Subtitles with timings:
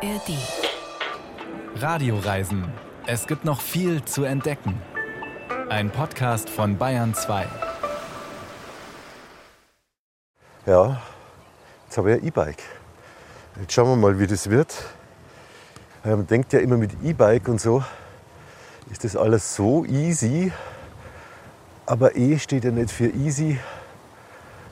[0.00, 0.38] ARD.
[1.74, 2.72] Radioreisen.
[3.08, 4.80] Es gibt noch viel zu entdecken.
[5.70, 7.48] Ein Podcast von Bayern 2.
[10.66, 11.02] Ja,
[11.84, 12.62] jetzt habe ich ein E-Bike.
[13.60, 14.72] Jetzt schauen wir mal, wie das wird.
[16.04, 17.82] Man denkt ja immer mit E-Bike und so,
[18.92, 20.52] ist das alles so easy.
[21.86, 23.58] Aber E steht ja nicht für easy,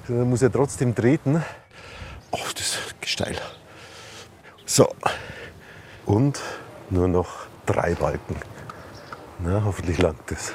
[0.07, 1.45] sondern muss ja trotzdem treten.
[2.31, 3.37] Ach, das ist steil.
[4.69, 4.93] So,
[6.07, 6.41] und
[6.89, 8.37] nur noch drei Balken.
[9.41, 10.53] Na, hoffentlich langt das.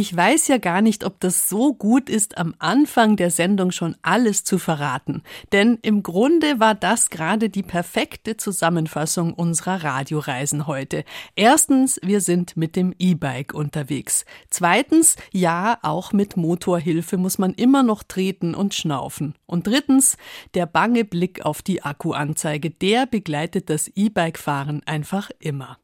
[0.00, 3.96] Ich weiß ja gar nicht, ob das so gut ist, am Anfang der Sendung schon
[4.02, 5.24] alles zu verraten.
[5.50, 11.04] Denn im Grunde war das gerade die perfekte Zusammenfassung unserer Radioreisen heute.
[11.34, 14.24] Erstens, wir sind mit dem E-Bike unterwegs.
[14.50, 19.34] Zweitens, ja, auch mit Motorhilfe muss man immer noch treten und schnaufen.
[19.46, 20.16] Und drittens,
[20.54, 25.76] der bange Blick auf die Akkuanzeige, der begleitet das E-Bike-Fahren einfach immer.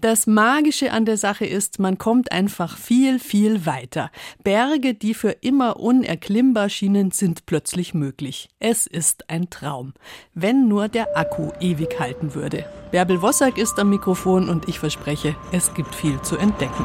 [0.00, 4.10] Das Magische an der Sache ist, man kommt einfach viel, viel weiter.
[4.44, 8.48] Berge, die für immer unerklimmbar schienen, sind plötzlich möglich.
[8.58, 9.94] Es ist ein Traum.
[10.34, 12.64] Wenn nur der Akku ewig halten würde.
[12.90, 16.84] Bärbel Wossack ist am Mikrofon und ich verspreche, es gibt viel zu entdecken.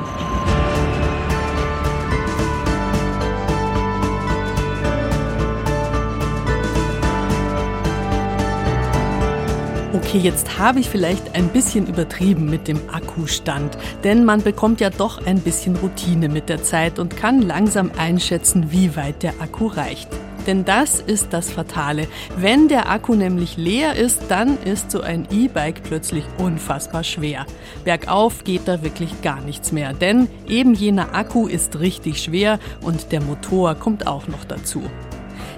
[10.17, 14.89] Okay, jetzt habe ich vielleicht ein bisschen übertrieben mit dem Akkustand, denn man bekommt ja
[14.89, 19.67] doch ein bisschen Routine mit der Zeit und kann langsam einschätzen, wie weit der Akku
[19.67, 20.09] reicht.
[20.47, 22.07] Denn das ist das Fatale.
[22.35, 27.45] Wenn der Akku nämlich leer ist, dann ist so ein E-Bike plötzlich unfassbar schwer.
[27.83, 33.11] Bergauf geht da wirklich gar nichts mehr, denn eben jener Akku ist richtig schwer und
[33.11, 34.81] der Motor kommt auch noch dazu.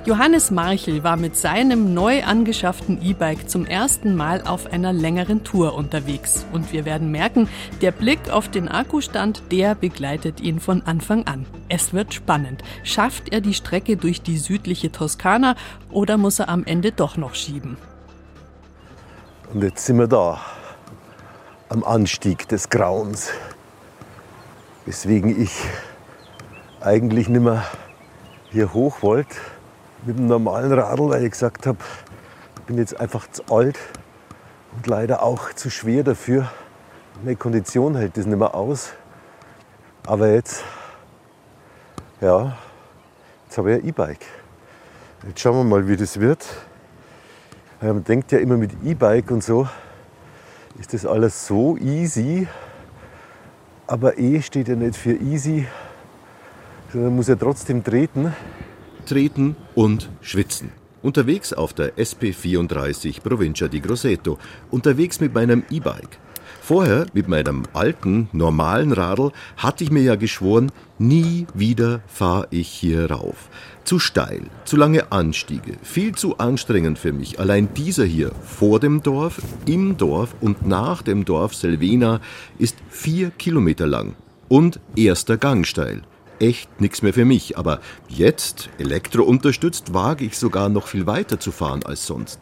[0.10, 5.76] Johannes Marchel war mit seinem neu angeschafften E-Bike zum ersten Mal auf einer längeren Tour
[5.76, 6.48] unterwegs.
[6.52, 7.48] Und wir werden merken,
[7.82, 11.46] der Blick auf den Akkustand, der begleitet ihn von Anfang an.
[11.68, 12.64] Es wird spannend.
[12.84, 15.56] Schafft er die Strecke durch die südliche Toskana
[15.92, 17.78] oder muss er am Ende doch noch schieben?
[19.54, 20.42] Und jetzt sind wir da,
[21.70, 23.30] am Anstieg des Grauens.
[24.88, 25.52] Weswegen ich
[26.82, 27.64] eigentlich nicht mehr
[28.50, 29.36] hier hoch wollte
[30.06, 31.78] mit dem normalen Radl, weil ich gesagt habe,
[32.58, 33.78] ich bin jetzt einfach zu alt
[34.76, 36.50] und leider auch zu schwer dafür.
[37.24, 38.94] Meine Kondition hält das nicht mehr aus.
[40.06, 40.64] Aber jetzt,
[42.22, 42.58] ja,
[43.46, 44.26] jetzt habe ich ein E-Bike.
[45.28, 46.46] Jetzt schauen wir mal, wie das wird.
[47.82, 49.68] Man denkt ja immer mit E-Bike und so,
[50.80, 52.48] ist das alles so easy.
[53.88, 55.68] Aber E steht ja nicht für easy,
[56.94, 58.34] sondern muss ja trotzdem treten
[59.10, 60.72] treten und schwitzen.
[61.02, 64.38] Unterwegs auf der SP34 Provincia di Grosseto,
[64.70, 66.20] unterwegs mit meinem E-Bike.
[66.62, 72.68] Vorher mit meinem alten, normalen Radl hatte ich mir ja geschworen, nie wieder fahre ich
[72.68, 73.50] hier rauf.
[73.86, 77.40] Zu steil, zu lange Anstiege, viel zu anstrengend für mich.
[77.40, 82.20] Allein dieser hier vor dem Dorf, im Dorf und nach dem Dorf Selvena
[82.60, 84.16] ist vier Kilometer lang
[84.48, 86.04] und erster Gang steil
[86.40, 87.58] echt nichts mehr für mich.
[87.58, 92.40] Aber jetzt, elektrounterstützt, wage ich sogar noch viel weiter zu fahren als sonst.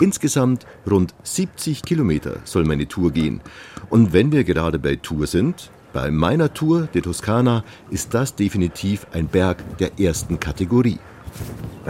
[0.00, 3.42] Insgesamt rund 70 Kilometer soll meine Tour gehen.
[3.90, 9.06] Und wenn wir gerade bei Tour sind, bei meiner Tour der Toskana ist das definitiv
[9.12, 10.98] ein Berg der ersten Kategorie.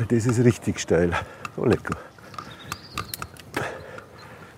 [0.09, 1.13] Das ist richtig steil.
[1.57, 1.97] Oh, lecker.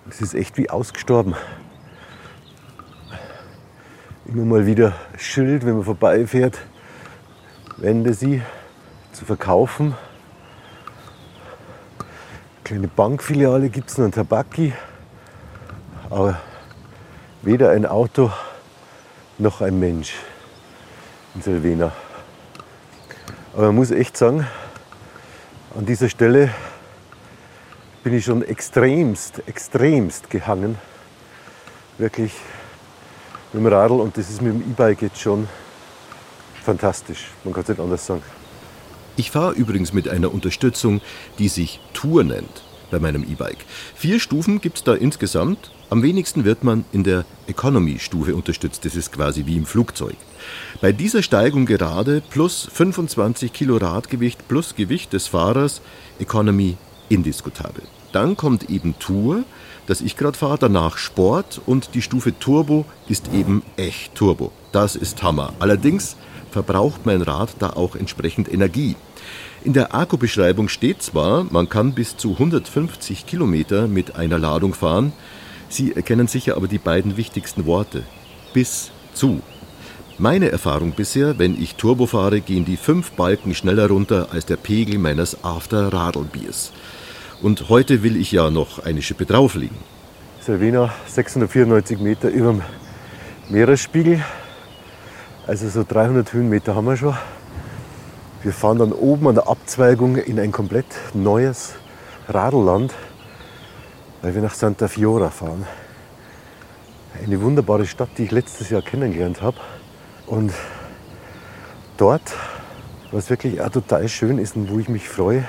[0.05, 1.35] Das ist echt wie ausgestorben.
[4.25, 6.59] Immer mal wieder Schild, wenn man vorbeifährt
[7.77, 8.41] wende sie
[9.11, 9.95] zu verkaufen.
[12.63, 14.73] Kleine Bankfiliale gibt es noch in Tabaki,
[16.09, 16.39] aber
[17.41, 18.31] weder ein Auto
[19.37, 20.13] noch ein Mensch
[21.35, 21.91] in Selvena.
[23.53, 24.47] Aber man muss echt sagen,
[25.75, 26.49] an dieser Stelle
[28.03, 30.77] bin ich schon extremst, extremst gehangen.
[31.97, 32.33] Wirklich
[33.51, 35.47] mit dem Radl und das ist mit dem E-Bike jetzt schon
[36.63, 37.27] fantastisch.
[37.43, 38.21] Man kann es nicht anders sagen.
[39.15, 41.01] Ich fahre übrigens mit einer Unterstützung,
[41.37, 43.65] die sich Tour nennt bei meinem E-Bike.
[43.95, 45.71] Vier Stufen gibt es da insgesamt.
[45.89, 48.85] Am wenigsten wird man in der Economy-Stufe unterstützt.
[48.85, 50.15] Das ist quasi wie im Flugzeug.
[50.81, 55.81] Bei dieser Steigung gerade plus 25 Kilo Radgewicht plus Gewicht des Fahrers
[56.19, 56.77] Economy
[57.09, 57.83] indiskutabel.
[58.11, 59.43] Dann kommt eben Tour,
[59.87, 64.51] das ich gerade fahre, danach Sport und die Stufe Turbo ist eben echt Turbo.
[64.71, 65.53] Das ist Hammer.
[65.59, 66.15] Allerdings
[66.53, 68.95] verbraucht mein Rad da auch entsprechend Energie.
[69.65, 75.11] In der Akkubeschreibung steht zwar, man kann bis zu 150 Kilometer mit einer Ladung fahren,
[75.73, 78.03] Sie erkennen sicher aber die beiden wichtigsten Worte.
[78.53, 79.41] Bis zu.
[80.19, 84.57] Meine Erfahrung bisher, wenn ich Turbo fahre, gehen die fünf Balken schneller runter als der
[84.57, 86.71] Pegel meines After-Radlbiers.
[87.41, 89.77] Und heute will ich ja noch eine Schippe drauflegen.
[90.41, 92.61] Silvina, 694 Meter über dem
[93.49, 94.23] Meeresspiegel.
[95.45, 97.17] Also so 300 Höhenmeter haben wir schon.
[98.43, 101.73] Wir fahren dann oben an der Abzweigung in ein komplett neues
[102.29, 102.93] Radelland,
[104.21, 105.67] weil wir nach Santa Fiora fahren.
[107.21, 109.57] Eine wunderbare Stadt, die ich letztes Jahr kennengelernt habe.
[110.27, 110.53] Und
[111.97, 112.33] dort,
[113.11, 115.43] was wirklich auch total schön ist und wo ich mich freue,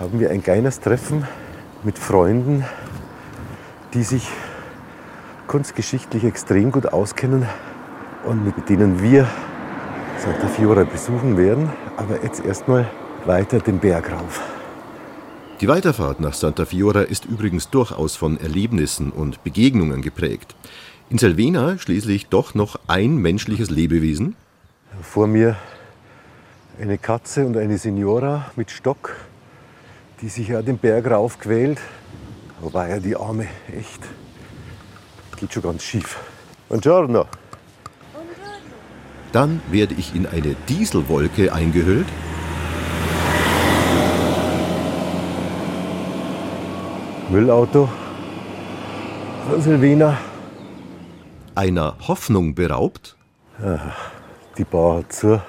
[0.00, 1.28] haben wir ein kleines Treffen
[1.82, 2.64] mit Freunden,
[3.92, 4.26] die sich
[5.48, 7.46] kunstgeschichtlich extrem gut auskennen
[8.26, 9.26] und mit denen wir
[10.18, 11.70] Santa Fiora besuchen werden.
[11.96, 12.90] Aber jetzt erstmal
[13.24, 14.40] weiter den Berg rauf.
[15.60, 20.54] Die Weiterfahrt nach Santa Fiora ist übrigens durchaus von Erlebnissen und Begegnungen geprägt.
[21.08, 24.36] In Selvena schließlich doch noch ein menschliches Lebewesen.
[25.00, 25.56] Vor mir
[26.80, 29.16] eine Katze und eine Signora mit Stock,
[30.20, 31.78] die sich ja den Berg raufquält.
[32.60, 33.46] Wobei ja die Arme
[33.78, 34.02] echt
[35.36, 36.18] geht schon ganz schief.
[36.68, 37.26] Buongiorno.
[39.32, 42.06] Dann werde ich in eine Dieselwolke eingehüllt.
[47.28, 47.88] Müllauto
[49.50, 50.16] von Silvina.
[51.54, 53.16] Einer Hoffnung beraubt.
[54.56, 55.42] Die Bar hat zu.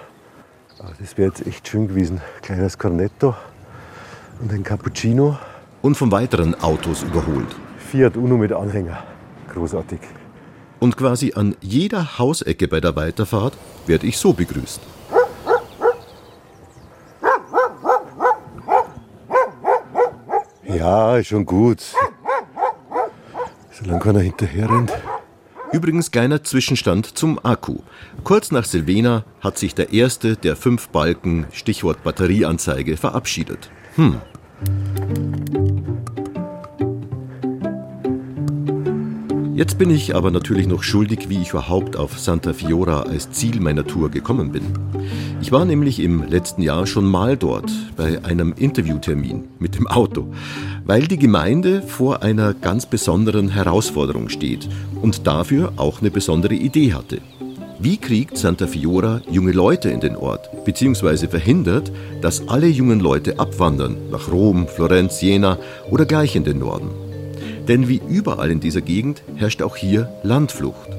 [0.79, 2.21] Aber das wäre jetzt echt schön gewesen.
[2.41, 3.35] Kleines Cornetto
[4.41, 5.37] und ein Cappuccino.
[5.81, 7.55] Und von weiteren Autos überholt.
[7.77, 9.03] Fiat Uno mit Anhänger.
[9.53, 9.99] Großartig.
[10.79, 13.53] Und quasi an jeder Hausecke bei der Weiterfahrt
[13.87, 14.79] werde ich so begrüßt.
[20.65, 21.83] Ja, ist schon gut.
[23.71, 24.93] Solange keiner hinterher rennt.
[25.71, 27.79] Übrigens kleiner Zwischenstand zum Akku.
[28.23, 33.69] Kurz nach Silvena hat sich der erste der fünf Balken, Stichwort Batterieanzeige, verabschiedet.
[33.95, 34.21] Hm.
[39.57, 43.59] Jetzt bin ich aber natürlich noch schuldig, wie ich überhaupt auf Santa Fiora als Ziel
[43.59, 44.61] meiner Tour gekommen bin.
[45.41, 50.31] Ich war nämlich im letzten Jahr schon mal dort bei einem Interviewtermin mit dem Auto,
[50.85, 54.69] weil die Gemeinde vor einer ganz besonderen Herausforderung steht
[55.01, 57.17] und dafür auch eine besondere Idee hatte.
[57.79, 63.39] Wie kriegt Santa Fiora junge Leute in den Ort, beziehungsweise verhindert, dass alle jungen Leute
[63.39, 65.57] abwandern nach Rom, Florenz, Jena
[65.89, 67.06] oder gleich in den Norden?
[67.67, 70.89] Denn wie überall in dieser Gegend herrscht auch hier Landflucht.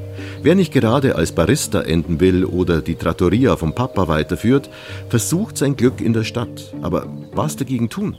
[0.42, 4.68] Wer nicht gerade als Barista enden will oder die Trattoria vom Papa weiterführt,
[5.08, 6.72] versucht sein Glück in der Stadt.
[6.82, 8.16] Aber was dagegen tun?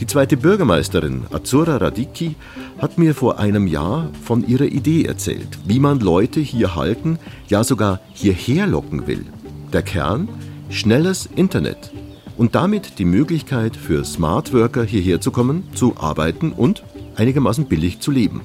[0.00, 2.34] Die zweite Bürgermeisterin, Azzurra Radicchi,
[2.78, 7.18] hat mir vor einem Jahr von ihrer Idee erzählt, wie man Leute hier halten,
[7.48, 9.26] ja sogar hierher locken will.
[9.72, 10.28] Der Kern?
[10.70, 11.92] Schnelles Internet.
[12.38, 16.82] Und damit die Möglichkeit für Smart Worker hierher zu kommen, zu arbeiten und
[17.20, 18.40] einigermaßen billig zu leben.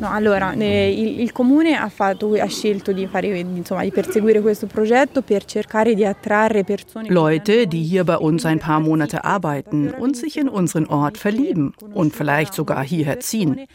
[0.00, 4.40] No, allora, eh, il, il, comune ha, fatto, ha scelto di, fare, insomma, di perseguire
[4.40, 7.08] questo progetto per cercare di attrarre persone.
[7.10, 11.74] Leute, die hier bei uns ein paar Monate arbeiten und sich in unseren Ort verlieben
[11.94, 13.66] und vielleicht sogar hierher ziehen.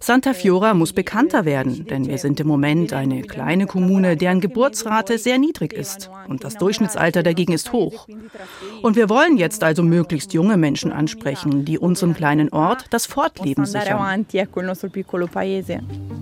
[0.00, 5.18] Santa Fiora muss bekannter werden, denn wir sind im Moment eine kleine Kommune, deren Geburtsrate
[5.18, 8.06] sehr niedrig ist und das Durchschnittsalter dagegen ist hoch.
[8.82, 13.66] Und wir wollen jetzt also möglichst junge Menschen ansprechen, die unserem kleinen Ort das Fortleben
[13.66, 14.24] sichern.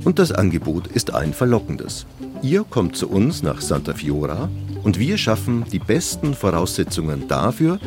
[0.04, 2.06] Und das Angebot ist ein verlockendes.
[2.42, 4.48] Ihr kommt zu uns nach Santa Fiora
[4.84, 7.80] und wir schaffen die besten Voraussetzungen dafür,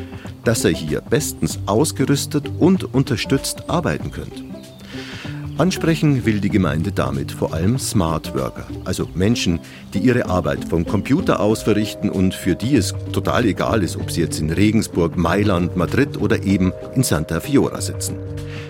[0.44, 4.49] dass ihr hier bestens ausgerüstet und unterstützt arbeiten könnt.
[5.60, 9.60] Ansprechen will die Gemeinde damit vor allem Smart Worker, also Menschen,
[9.94, 14.10] die ihre Arbeit vom Computer aus verrichten und für die es total egal ist, ob
[14.10, 18.16] sie jetzt in Regensburg, Mailand, Madrid oder eben in Santa Fiora sitzen.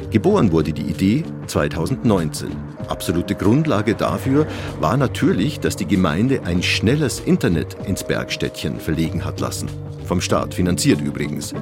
[0.09, 2.49] Geboren wurde die Idee 2019.
[2.87, 4.47] Absolute Grundlage dafür
[4.79, 9.69] war natürlich, dass die Gemeinde ein schnelles Internet ins Bergstädtchen verlegen hat lassen.
[10.05, 11.53] Vom Staat finanziert übrigens.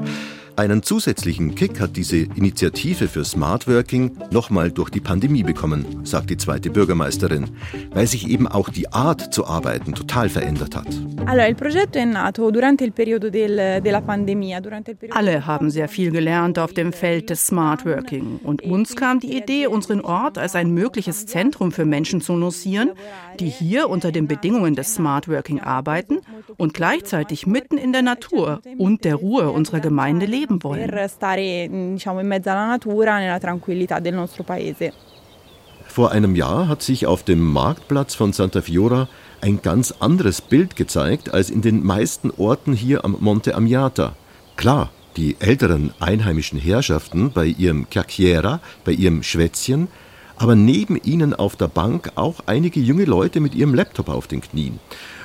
[0.58, 6.32] Einen zusätzlichen Kick hat diese Initiative für Smart Working nochmal durch die Pandemie bekommen, sagt
[6.32, 7.52] die zweite Bürgermeisterin,
[7.92, 10.88] weil sich eben auch die Art zu arbeiten total verändert hat.
[15.12, 19.38] Alle haben sehr viel gelernt auf dem Feld des Smart Working und uns kam die
[19.38, 22.94] Idee, unseren Ort als ein mögliches Zentrum für Menschen zu lancieren,
[23.40, 26.22] die hier unter den Bedingungen des Smart Working arbeiten
[26.58, 30.90] und gleichzeitig mitten in der Natur und der Ruhe unserer Gemeinde leben leben wollen.
[35.88, 39.08] Vor einem Jahr hat sich auf dem Marktplatz von Santa Fiora
[39.42, 44.16] ein ganz anderes Bild gezeigt als in den meisten Orten hier am Monte Amiata.
[44.58, 49.88] Klar, die älteren einheimischen Herrschaften bei ihrem Chiacchiera, bei ihrem Schwätzchen,
[50.36, 54.42] aber neben ihnen auf der Bank auch einige junge Leute mit ihrem Laptop auf den
[54.42, 54.80] Knien.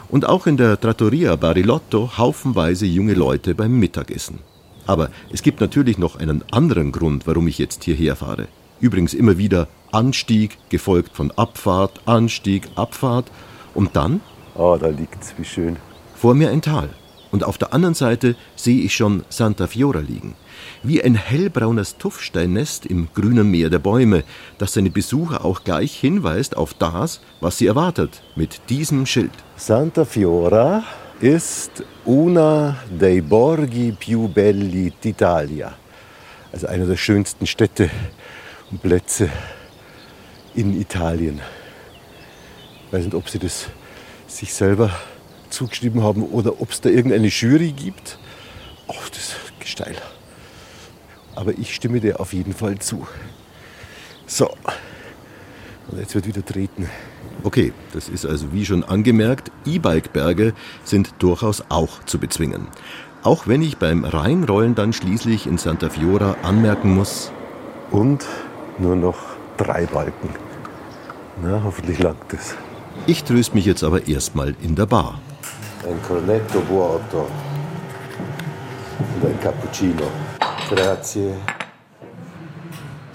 [0.08, 4.38] Und auch in der Trattoria Barilotto haufenweise junge Leute beim Mittagessen.
[4.86, 8.48] Aber es gibt natürlich noch einen anderen Grund, warum ich jetzt hierher fahre.
[8.80, 13.30] Übrigens immer wieder Anstieg, gefolgt von Abfahrt, Anstieg, Abfahrt
[13.74, 14.20] und dann.
[14.54, 15.76] Oh, da liegt's, wie schön.
[16.14, 16.90] Vor mir ein Tal.
[17.30, 20.34] Und auf der anderen Seite sehe ich schon Santa Fiora liegen.
[20.82, 24.22] Wie ein hellbraunes Tuffsteinnest im grünen Meer der Bäume,
[24.58, 29.32] das seine Besucher auch gleich hinweist auf das, was sie erwartet, mit diesem Schild.
[29.56, 30.84] Santa Fiora
[31.22, 35.72] ist una dei borghi più belli d'Italia.
[36.50, 37.88] Also einer der schönsten Städte
[38.72, 39.30] und Plätze
[40.54, 41.40] in Italien.
[42.86, 43.68] Ich weiß nicht, ob sie das
[44.26, 44.90] sich selber
[45.48, 48.18] zugeschrieben haben oder ob es da irgendeine Jury gibt.
[48.88, 49.94] Ach, das ist gesteil.
[51.36, 53.06] Aber ich stimme dir auf jeden Fall zu.
[54.26, 54.50] So,
[55.88, 56.90] und jetzt wird wieder treten.
[57.42, 60.52] Okay, das ist also wie schon angemerkt, E-Bike-Berge
[60.84, 62.68] sind durchaus auch zu bezwingen.
[63.22, 67.32] Auch wenn ich beim Reinrollen dann schließlich in Santa Fiora anmerken muss.
[67.90, 68.26] Und
[68.78, 69.18] nur noch
[69.56, 70.30] drei Balken.
[71.42, 72.54] Na, hoffentlich langt es.
[73.06, 75.20] Ich tröst mich jetzt aber erstmal in der Bar.
[75.86, 77.26] Ein Cornetto vuoto
[78.98, 80.10] und ein Cappuccino.
[80.68, 81.32] Grazie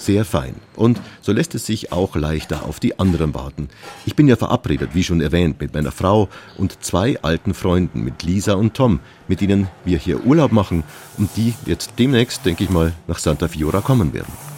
[0.07, 0.55] sehr fein.
[0.75, 3.69] Und so lässt es sich auch leichter auf die anderen warten.
[4.05, 8.23] Ich bin ja verabredet, wie schon erwähnt, mit meiner Frau und zwei alten Freunden, mit
[8.23, 10.83] Lisa und Tom, mit denen wir hier Urlaub machen
[11.17, 14.56] und die jetzt demnächst, denke ich mal, nach Santa Fiora kommen werden.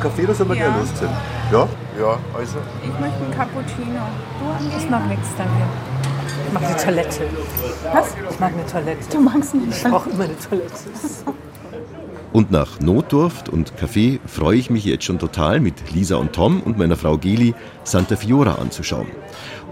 [0.00, 0.66] Einen Kaffee oder sollen wir ja.
[0.66, 1.10] gleich losziehen?
[1.52, 1.68] Ja?
[1.98, 2.58] Ja, also.
[2.82, 4.00] Ich möchte einen Cappuccino.
[4.38, 4.76] Du?
[4.78, 5.52] Ich mag nichts, danke.
[6.46, 7.20] Ich mag eine Toilette.
[7.92, 8.16] Was?
[8.30, 9.10] Ich mag eine Toilette.
[9.10, 9.76] Du magst nicht?
[9.76, 10.74] Ich brauche immer eine Toilette.
[12.32, 16.60] Und nach Notdurft und Kaffee freue ich mich jetzt schon total, mit Lisa und Tom
[16.62, 19.08] und meiner Frau Geli Santa Fiora anzuschauen.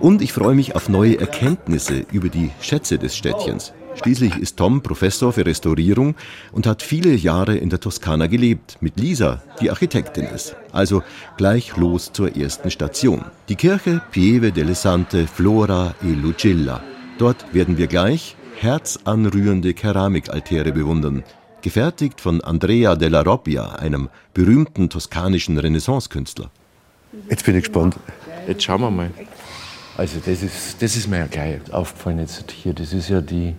[0.00, 3.75] Und ich freue mich auf neue Erkenntnisse über die Schätze des Städtchens.
[4.02, 6.14] Schließlich ist Tom Professor für Restaurierung
[6.52, 10.54] und hat viele Jahre in der Toskana gelebt, mit Lisa, die Architektin ist.
[10.72, 11.02] Also
[11.36, 13.24] gleich los zur ersten Station.
[13.48, 16.80] Die Kirche Pieve delle Sante Flora e Lucilla.
[17.18, 21.24] Dort werden wir gleich herzanrührende Keramikaltäre bewundern,
[21.62, 26.50] gefertigt von Andrea della Robbia, einem berühmten toskanischen Renaissancekünstler.
[27.28, 27.96] Jetzt bin ich gespannt.
[28.46, 29.10] Jetzt schauen wir mal.
[29.96, 32.72] Also das ist, das ist mir ja gleich aufgefallen jetzt hier.
[32.72, 33.56] Das ist ja die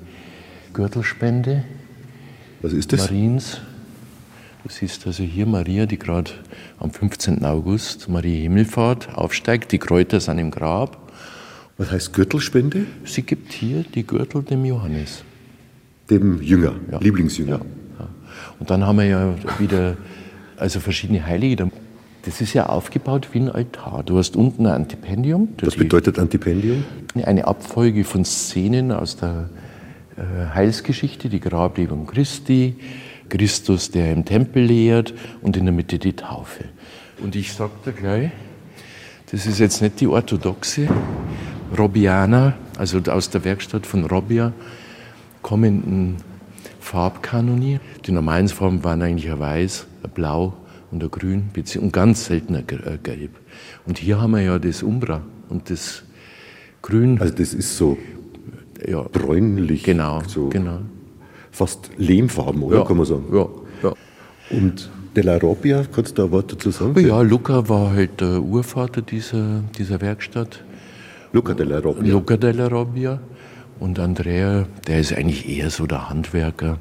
[0.74, 1.64] Gürtelspende.
[2.62, 3.02] Was ist das?
[3.02, 3.62] Mariens.
[4.64, 6.32] Du siehst also hier Maria, die gerade
[6.80, 7.46] am 15.
[7.46, 9.72] August, Maria Himmelfahrt, aufsteigt.
[9.72, 11.12] Die Kräuter sind im Grab.
[11.78, 12.86] Was heißt Gürtelspende?
[13.06, 15.24] Sie gibt hier die Gürtel dem Johannes.
[16.10, 17.00] Dem Jünger, ja.
[17.00, 17.62] Lieblingsjünger.
[18.00, 18.08] Ja.
[18.60, 19.96] Und dann haben wir ja wieder
[20.58, 21.72] also verschiedene Heilige.
[22.24, 24.04] Das ist ja aufgebaut wie ein Altar.
[24.04, 25.50] Du hast unten ein Antipendium.
[25.62, 26.84] Was bedeutet Antipendium?
[27.24, 29.50] Eine Abfolge von Szenen aus der
[30.54, 32.76] Heilsgeschichte, die Grablebung Christi,
[33.30, 36.66] Christus, der im Tempel lehrt und in der Mitte die Taufe.
[37.22, 38.32] Und ich sage da gleich,
[39.32, 40.88] das ist jetzt nicht die orthodoxe
[41.78, 44.54] Robbianer, also aus der Werkstatt von Robbia
[45.42, 46.18] kommenden
[46.80, 47.80] Farbkanonie.
[48.06, 50.54] Die normalen Farben waren eigentlich ein Weiß, ein Blau
[50.92, 51.50] und ein Grün
[51.80, 53.32] und ganz selten ein Gelb.
[53.86, 56.04] Und hier haben wir ja das Umbra und das
[56.82, 57.22] Grün.
[57.22, 57.98] Also das ist so
[58.88, 59.02] ja.
[59.04, 59.84] bräunlich.
[59.84, 60.80] Genau, so genau.
[61.52, 62.80] Fast lehmfarben, oder?
[62.80, 63.26] Ja, kann man sagen.
[63.34, 63.48] Ja,
[63.84, 63.94] ja.
[64.52, 67.00] Und Della Robbia, kannst du da ein Wort dazu sagen?
[67.06, 70.64] Ja, Luca war halt der Urvater dieser, dieser Werkstatt.
[71.34, 72.12] Luca Della Robbia.
[72.12, 73.20] Luca della Robbia.
[73.80, 76.78] Und Andrea, der ist eigentlich eher so der Handwerker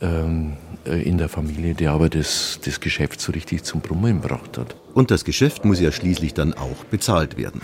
[0.00, 0.54] ähm,
[0.86, 4.76] äh, in der Familie, der aber das, das Geschäft so richtig zum Brummen gebracht hat.
[4.94, 7.60] Und das Geschäft muss ja schließlich dann auch bezahlt werden.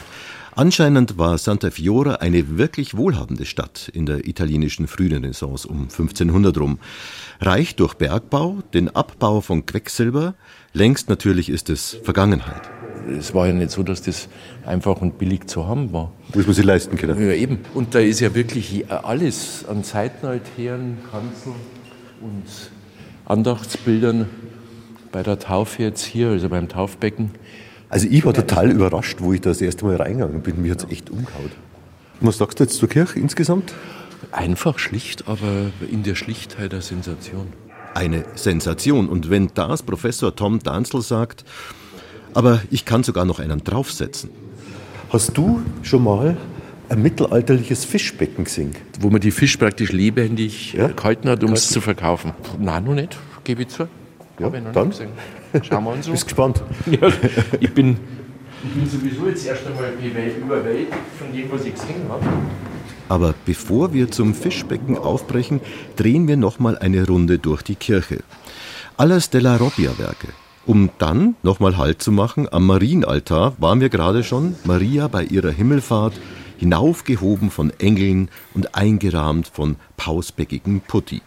[0.58, 6.80] Anscheinend war Santa Fiora eine wirklich wohlhabende Stadt in der italienischen Frührenaissance um 1500 rum.
[7.38, 10.34] Reich durch Bergbau, den Abbau von Quecksilber,
[10.72, 12.62] längst natürlich ist es Vergangenheit.
[13.16, 14.28] Es war ja nicht so, dass das
[14.66, 16.10] einfach und billig zu haben war.
[16.34, 17.24] Muss man sich leisten können.
[17.24, 17.60] Ja, eben.
[17.72, 21.54] Und da ist ja wirklich alles an Seitenaltären, Kanzeln
[22.20, 22.72] und
[23.26, 24.26] Andachtsbildern
[25.12, 27.30] bei der Taufe jetzt hier, also beim Taufbecken.
[27.90, 30.60] Also ich war total überrascht, wo ich da das erste Mal reingegangen bin.
[30.62, 31.50] Mir hat es echt umgehauen.
[32.20, 33.72] Was sagst du jetzt zur Kirche insgesamt?
[34.32, 37.46] Einfach schlicht, aber in der Schlichtheit eine Sensation.
[37.94, 39.08] Eine Sensation.
[39.08, 41.44] Und wenn das Professor Tom Danzel sagt,
[42.34, 44.30] aber ich kann sogar noch einen draufsetzen.
[45.10, 46.36] Hast du schon mal
[46.90, 48.72] ein mittelalterliches Fischbecken gesehen?
[49.00, 50.88] Wo man die Fisch praktisch lebendig Ja?
[50.88, 52.32] gehalten hat, um es zu verkaufen.
[52.58, 53.88] Nein, noch nicht, gebe ich zu.
[54.38, 54.88] Ja, ich noch dann?
[54.88, 55.64] nicht gesehen.
[55.64, 56.12] Schauen wir uns so.
[56.12, 56.62] Bist gespannt.
[56.86, 57.08] Ja,
[57.60, 57.96] ich, bin,
[58.62, 62.24] ich bin sowieso jetzt erst einmal überwältigt von dem, was ich gesehen habe.
[63.08, 65.60] Aber bevor wir zum Fischbecken aufbrechen,
[65.96, 68.18] drehen wir nochmal eine Runde durch die Kirche.
[68.96, 70.28] Alles Della Robbia-Werke.
[70.66, 75.50] Um dann nochmal Halt zu machen, am Marienaltar waren wir gerade schon, Maria bei ihrer
[75.50, 76.12] Himmelfahrt,
[76.58, 81.22] hinaufgehoben von Engeln und eingerahmt von pausbäckigen Putti.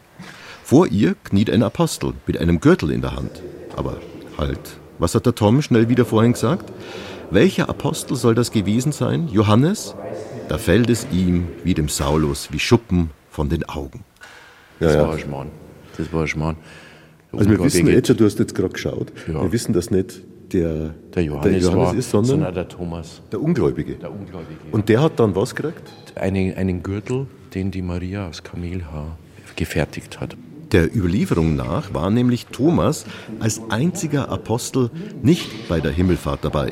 [0.71, 3.43] Vor ihr kniet ein Apostel mit einem Gürtel in der Hand.
[3.75, 3.97] Aber
[4.37, 4.57] halt,
[4.99, 6.71] was hat der Tom schnell wieder vorhin gesagt?
[7.29, 9.27] Welcher Apostel soll das gewesen sein?
[9.27, 9.93] Johannes?
[10.47, 14.05] Da fällt es ihm, wie dem Saulus, wie Schuppen von den Augen.
[14.79, 15.49] Das war ein Schmarrn.
[15.97, 16.55] Das war ein Schmarrn.
[17.33, 19.41] Also wir wissen jetzt schon, du hast jetzt gerade geschaut, Ja.
[19.43, 20.21] wir wissen, dass nicht
[20.53, 23.95] der, der Johannes, war, ist, sondern der Thomas, der Ungläubige.
[23.95, 24.57] der Ungläubige.
[24.71, 25.91] Und der hat dann was gekriegt?
[26.15, 29.17] einen, einen Gürtel, den die Maria aus Kamelhaar
[29.57, 30.37] gefertigt hat.
[30.71, 33.05] Der Überlieferung nach war nämlich Thomas
[33.39, 34.89] als einziger Apostel
[35.21, 36.71] nicht bei der Himmelfahrt dabei.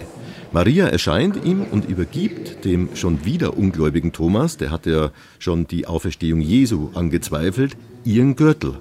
[0.52, 5.86] Maria erscheint ihm und übergibt dem schon wieder ungläubigen Thomas, der hatte ja schon die
[5.86, 8.80] Auferstehung Jesu angezweifelt, ihren Gürtel.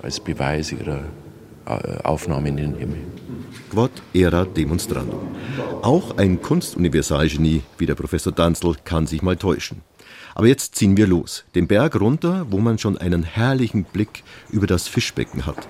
[0.00, 1.00] Als Beweis ihrer
[1.66, 2.98] äh, Aufnahme in den Himmel.
[3.70, 5.20] Quod era demonstrandum.
[5.82, 9.82] Auch ein Kunstuniversalgenie wie der Professor Danzel kann sich mal täuschen.
[10.38, 14.68] Aber jetzt ziehen wir los, den Berg runter, wo man schon einen herrlichen Blick über
[14.68, 15.66] das Fischbecken hat.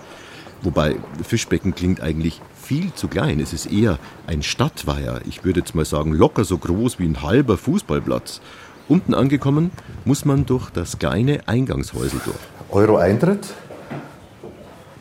[0.60, 3.40] Wobei Fischbecken klingt eigentlich viel zu klein.
[3.40, 5.22] Es ist eher ein Stadtweiher.
[5.26, 8.42] Ich würde jetzt mal sagen, locker so groß wie ein halber Fußballplatz.
[8.88, 9.70] Unten angekommen,
[10.04, 12.36] muss man durch das kleine Eingangshäusel durch.
[12.68, 13.48] Euro Eintritt.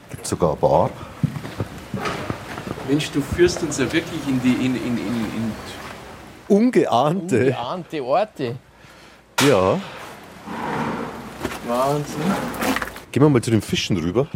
[0.10, 0.92] Gibt sogar eine Bar.
[2.88, 5.52] Mensch, du führst uns ja wirklich in die in, in, in, in
[6.48, 7.48] Ungeahnte.
[7.48, 8.56] geahnte Orte.
[9.46, 9.80] Ja.
[11.68, 12.22] Wahnsinn.
[13.12, 14.28] Gehen wir mal zu den Fischen rüber.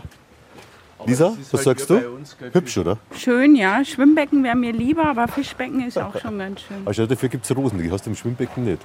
[1.05, 2.19] Lisa, was sagst du?
[2.53, 2.97] Hübsch, oder?
[3.17, 3.83] Schön, ja.
[3.83, 6.77] Schwimmbecken wäre mir lieber, aber Fischbecken ist auch schon ganz schön.
[6.85, 8.81] Also dafür gibt es Rosen, die hast du im Schwimmbecken nicht.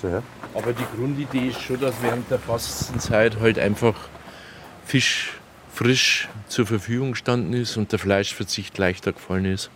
[0.00, 0.22] Schau her.
[0.54, 3.94] Aber die Grundidee ist schon, dass während der Fastenzeit halt einfach
[4.84, 5.40] Fisch
[5.72, 9.70] frisch zur Verfügung gestanden ist und der Fleischverzicht leichter gefallen ist.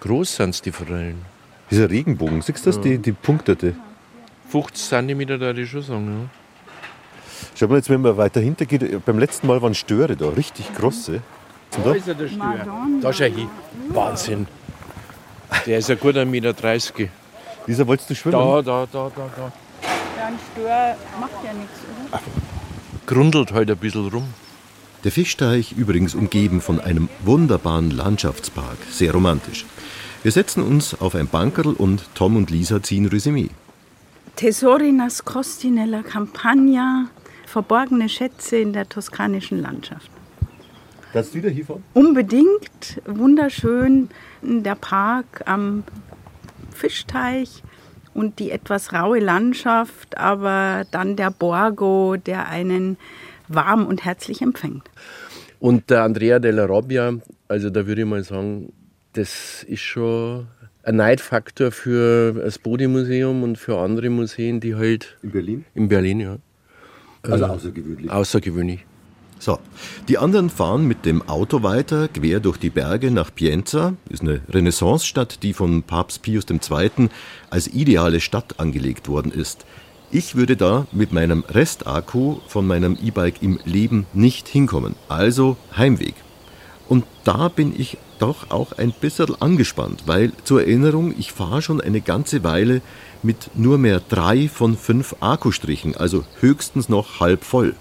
[0.00, 1.22] Groß sind die Forellen.
[1.70, 2.80] Dieser Regenbogen, siehst du das?
[2.80, 3.74] Die, die punktete.
[4.48, 6.30] 50 cm da ich schon sagen.
[7.54, 10.74] Schau mal jetzt, wenn man weiter hinter geht, beim letzten Mal waren Störe da, richtig
[10.74, 11.14] große.
[11.14, 11.82] Ja.
[11.84, 12.66] Da ist ja der Stör.
[13.00, 13.48] Da schau hin.
[13.88, 14.46] Wahnsinn.
[15.66, 16.54] Der ist ja gut 1,30 Meter.
[17.66, 18.38] Lisa, wolltest du schwimmen?
[18.38, 19.52] Da, da, da, da, da.
[20.16, 21.80] Ja, ein Stör macht ja nichts,
[22.10, 22.20] oder?
[23.06, 24.24] Grundelt halt ein bisschen rum.
[25.04, 29.64] Der Fischteich übrigens umgeben von einem wunderbaren Landschaftspark, sehr romantisch.
[30.22, 33.50] Wir setzen uns auf ein Bankerl und Tom und Lisa ziehen Resümee.
[34.36, 37.08] Tesori nascosti nella Campagna,
[37.46, 40.10] verborgene Schätze in der toskanischen Landschaft.
[41.14, 41.82] Darfst du wieder hinfahren?
[41.94, 44.10] Unbedingt wunderschön
[44.42, 45.84] der Park am
[46.70, 47.62] Fischteich
[48.12, 52.98] und die etwas raue Landschaft, aber dann der Borgo, der einen
[53.48, 54.90] warm und herzlich empfängt.
[55.60, 57.14] Und der Andrea della Robbia,
[57.48, 58.70] also da würde ich mal sagen,
[59.14, 60.46] das ist schon
[60.86, 65.64] ein Neidfaktor für das Bode-Museum und für andere Museen, die halt In Berlin?
[65.74, 66.36] in Berlin, ja,
[67.22, 68.10] Also außergewöhnlich.
[68.10, 68.86] außergewöhnlich.
[69.38, 69.58] So,
[70.08, 73.94] die anderen fahren mit dem Auto weiter, quer durch die Berge nach Pienza.
[74.08, 77.08] Ist eine Renaissancestadt, die von Papst Pius II.
[77.50, 79.66] als ideale Stadt angelegt worden ist.
[80.12, 84.94] Ich würde da mit meinem Restakku von meinem E-Bike im Leben nicht hinkommen.
[85.08, 86.14] Also Heimweg.
[86.88, 91.80] Und da bin ich doch auch ein bisschen angespannt, weil zur Erinnerung, ich fahre schon
[91.80, 92.82] eine ganze Weile
[93.22, 97.74] mit nur mehr drei von fünf Akkustrichen, also höchstens noch halb voll,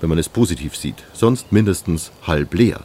[0.00, 2.80] wenn man es positiv sieht, sonst mindestens halb leer.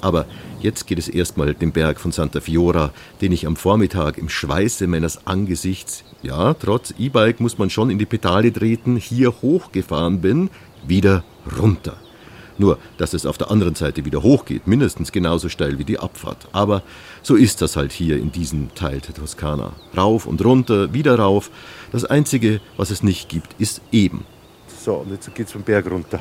[0.00, 0.26] Aber
[0.60, 4.86] jetzt geht es erstmal den Berg von Santa Fiora, den ich am Vormittag im Schweiße
[4.86, 10.50] meines Angesichts, ja, trotz E-Bike muss man schon in die Pedale treten, hier hochgefahren bin,
[10.86, 11.24] wieder
[11.58, 11.96] runter.
[12.58, 16.48] Nur, dass es auf der anderen Seite wieder hochgeht, mindestens genauso steil wie die Abfahrt.
[16.52, 16.82] Aber
[17.22, 19.72] so ist das halt hier in diesem Teil der Toskana.
[19.96, 21.50] Rauf und runter, wieder rauf.
[21.92, 24.24] Das Einzige, was es nicht gibt, ist eben.
[24.82, 26.20] So, und jetzt geht's vom Berg runter.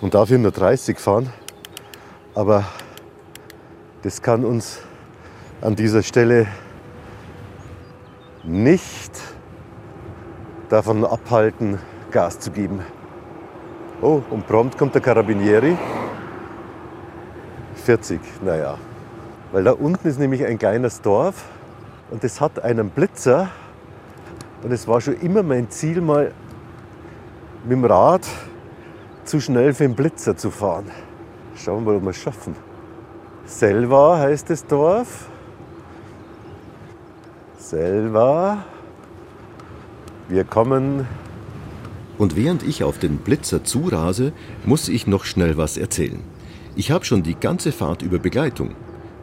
[0.00, 1.32] Und darf hier nur 30 fahren.
[2.34, 2.64] Aber
[4.02, 4.80] das kann uns
[5.60, 6.46] an dieser Stelle
[8.44, 9.12] nicht
[10.68, 11.78] davon abhalten,
[12.10, 12.80] Gas zu geben.
[14.02, 15.78] Oh, und prompt kommt der Carabinieri.
[17.84, 18.76] 40, naja.
[19.52, 21.44] Weil da unten ist nämlich ein kleines Dorf
[22.10, 23.50] und es hat einen Blitzer.
[24.64, 26.32] Und es war schon immer mein Ziel, mal
[27.62, 28.26] mit dem Rad
[29.24, 30.90] zu schnell für den Blitzer zu fahren.
[31.54, 32.56] Schauen wir mal, ob wir es schaffen.
[33.44, 35.28] Selva heißt das Dorf.
[37.56, 38.64] Selva.
[40.28, 41.06] Wir kommen
[42.22, 44.32] und während ich auf den Blitzer zurase,
[44.64, 46.20] muss ich noch schnell was erzählen.
[46.76, 48.76] Ich habe schon die ganze Fahrt über Begleitung.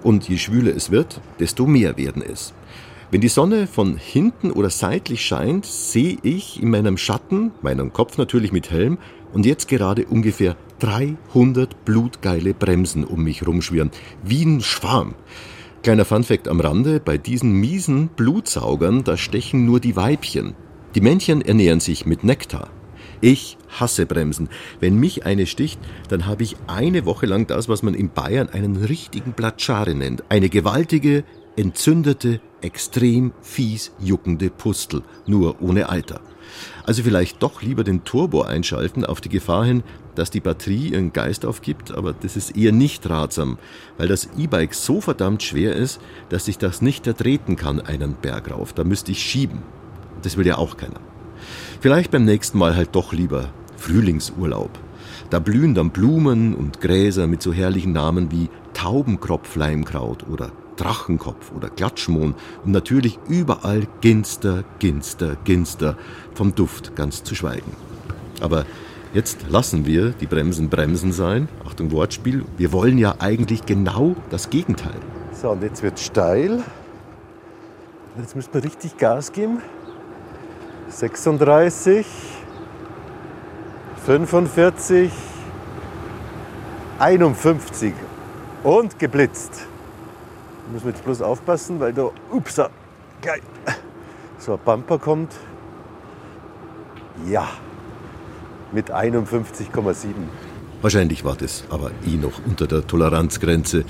[0.03, 2.53] Und je schwüler es wird, desto mehr werden es.
[3.09, 8.17] Wenn die Sonne von hinten oder seitlich scheint, sehe ich in meinem Schatten, meinen Kopf
[8.17, 8.97] natürlich mit Helm,
[9.31, 13.91] und jetzt gerade ungefähr 300 blutgeile Bremsen um mich rumschwirren,
[14.25, 15.15] wie ein Schwarm.
[15.83, 20.53] Kleiner Funfact am Rande, bei diesen miesen Blutsaugern, da stechen nur die Weibchen.
[20.95, 22.67] Die Männchen ernähren sich mit Nektar.
[23.21, 24.49] Ich hasse Bremsen.
[24.79, 28.49] Wenn mich eine sticht, dann habe ich eine Woche lang das, was man in Bayern
[28.49, 30.23] einen richtigen Platschare nennt.
[30.29, 31.25] Eine gewaltige,
[31.57, 36.21] entzündete, extrem fies juckende Pustel, nur ohne Alter.
[36.83, 39.83] Also vielleicht doch lieber den Turbo einschalten auf die Gefahr hin,
[40.15, 43.57] dass die Batterie ihren Geist aufgibt, aber das ist eher nicht ratsam,
[43.97, 48.51] weil das E-Bike so verdammt schwer ist, dass ich das nicht ertreten kann einen Berg
[48.51, 48.73] rauf.
[48.73, 49.61] Da müsste ich schieben.
[50.23, 50.99] Das will ja auch keiner.
[51.81, 54.71] Vielleicht beim nächsten Mal halt doch lieber Frühlingsurlaub.
[55.29, 61.69] Da blühen dann Blumen und Gräser mit so herrlichen Namen wie Taubenkropfleimkraut oder Drachenkopf oder
[61.69, 65.95] Klatschmohn und natürlich überall Ginster, Ginster, Ginster,
[66.33, 67.71] vom Duft ganz zu schweigen.
[68.41, 68.65] Aber
[69.13, 71.47] jetzt lassen wir die Bremsen Bremsen sein.
[71.65, 74.99] Achtung Wortspiel, wir wollen ja eigentlich genau das Gegenteil.
[75.31, 76.61] So, und jetzt wird steil.
[78.17, 79.61] Jetzt müssen wir richtig Gas geben.
[80.89, 82.05] 36,
[84.05, 85.11] 45,
[86.97, 87.93] 51
[88.63, 89.67] und geblitzt.
[90.71, 92.61] Müssen wir jetzt bloß aufpassen, weil da, ups,
[93.21, 93.41] gleich
[94.39, 95.33] so ein Bumper kommt.
[97.27, 97.47] Ja,
[98.71, 100.07] mit 51,7.
[100.81, 103.83] Wahrscheinlich war das aber eh noch unter der Toleranzgrenze.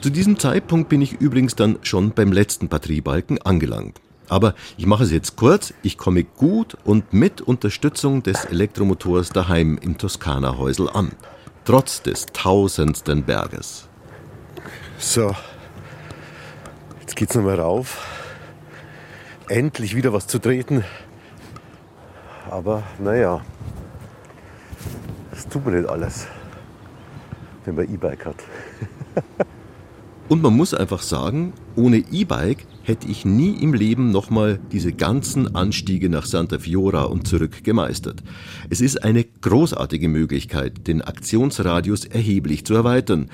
[0.00, 4.00] Zu diesem Zeitpunkt bin ich übrigens dann schon beim letzten Batteriebalken angelangt.
[4.32, 5.74] Aber ich mache es jetzt kurz.
[5.82, 11.12] Ich komme gut und mit Unterstützung des Elektromotors daheim im Toskana-Häusel an.
[11.66, 13.90] Trotz des tausendsten Berges.
[14.96, 15.36] So,
[17.00, 18.06] jetzt geht's nochmal rauf.
[19.48, 20.82] Endlich wieder was zu treten.
[22.48, 23.42] Aber naja,
[25.30, 26.26] das tut man nicht alles,
[27.66, 28.36] wenn man E-Bike hat.
[30.30, 35.54] Und man muss einfach sagen, ohne E-Bike hätte ich nie im Leben nochmal diese ganzen
[35.54, 38.22] Anstiege nach Santa Fiora und zurück gemeistert.
[38.70, 43.30] Es ist eine großartige Möglichkeit, den Aktionsradius erheblich zu erweitern.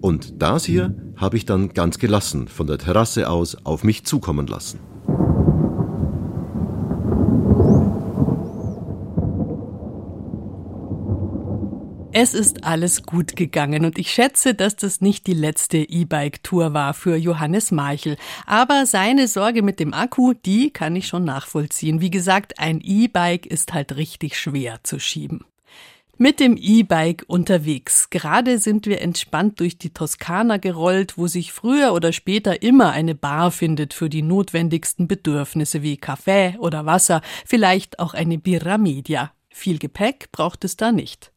[0.00, 4.46] Und das hier habe ich dann ganz gelassen von der Terrasse aus auf mich zukommen
[4.46, 4.93] lassen.
[12.16, 16.94] Es ist alles gut gegangen und ich schätze, dass das nicht die letzte E-Bike-Tour war
[16.94, 18.16] für Johannes Marchel.
[18.46, 22.00] Aber seine Sorge mit dem Akku, die kann ich schon nachvollziehen.
[22.00, 25.44] Wie gesagt, ein E-Bike ist halt richtig schwer zu schieben.
[26.16, 28.10] Mit dem E-Bike unterwegs.
[28.10, 33.16] Gerade sind wir entspannt durch die Toskana gerollt, wo sich früher oder später immer eine
[33.16, 39.32] Bar findet für die notwendigsten Bedürfnisse wie Kaffee oder Wasser, vielleicht auch eine Birra Media.
[39.50, 41.33] Viel Gepäck braucht es da nicht.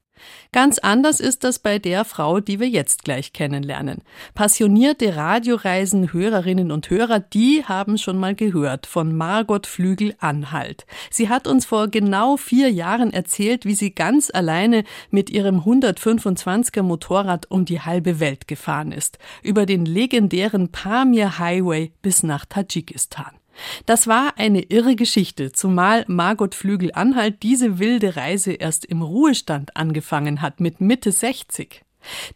[0.52, 4.02] Ganz anders ist das bei der Frau, die wir jetzt gleich kennenlernen.
[4.34, 10.86] Passionierte Radioreisen Hörerinnen und Hörer, die haben schon mal gehört von Margot Flügel-Anhalt.
[11.10, 16.84] Sie hat uns vor genau vier Jahren erzählt, wie sie ganz alleine mit ihrem 125er
[16.84, 19.18] Motorrad um die halbe Welt gefahren ist.
[19.44, 23.37] Über den legendären Pamir Highway bis nach Tadschikistan.
[23.86, 30.42] Das war eine irre Geschichte, zumal Margot Flügel-Anhalt diese wilde Reise erst im Ruhestand angefangen
[30.42, 31.84] hat, mit Mitte 60.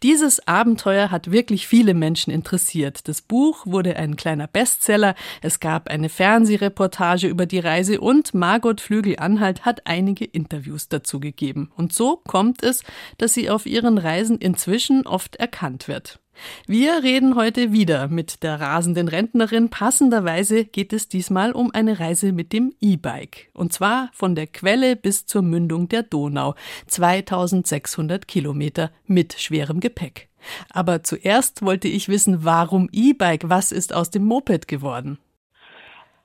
[0.03, 3.07] Dieses Abenteuer hat wirklich viele Menschen interessiert.
[3.07, 8.81] Das Buch wurde ein kleiner Bestseller, es gab eine Fernsehreportage über die Reise und Margot
[8.81, 11.71] Flügel-Anhalt hat einige Interviews dazu gegeben.
[11.75, 12.83] Und so kommt es,
[13.17, 16.19] dass sie auf ihren Reisen inzwischen oft erkannt wird.
[16.67, 19.69] Wir reden heute wieder mit der rasenden Rentnerin.
[19.69, 23.49] Passenderweise geht es diesmal um eine Reise mit dem E-Bike.
[23.53, 26.55] Und zwar von der Quelle bis zur Mündung der Donau.
[26.87, 30.29] 2600 Kilometer mit schwerem Gepäck.
[30.73, 33.49] Aber zuerst wollte ich wissen, warum E-Bike?
[33.49, 35.19] Was ist aus dem Moped geworden?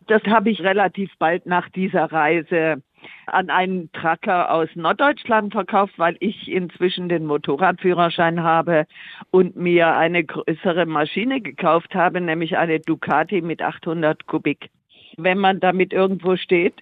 [0.06, 2.82] Das habe ich relativ bald nach dieser Reise
[3.26, 8.86] an einen Trucker aus Norddeutschland verkauft, weil ich inzwischen den Motorradführerschein habe
[9.30, 14.70] und mir eine größere Maschine gekauft habe, nämlich eine Ducati mit 800 Kubik.
[15.16, 16.74] Wenn man damit irgendwo steht,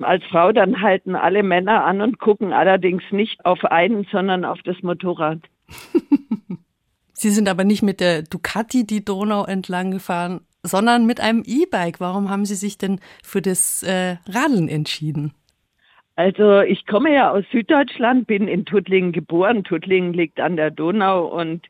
[0.00, 4.60] als Frau, dann halten alle Männer an und gucken allerdings nicht auf einen, sondern auf
[4.62, 5.40] das Motorrad.
[7.12, 12.00] Sie sind aber nicht mit der Ducati die Donau entlang gefahren, sondern mit einem E-Bike.
[12.00, 15.32] Warum haben Sie sich denn für das äh, Radeln entschieden?
[16.16, 19.64] Also ich komme ja aus Süddeutschland, bin in Tuttlingen geboren.
[19.64, 21.66] Tuttlingen liegt an der Donau und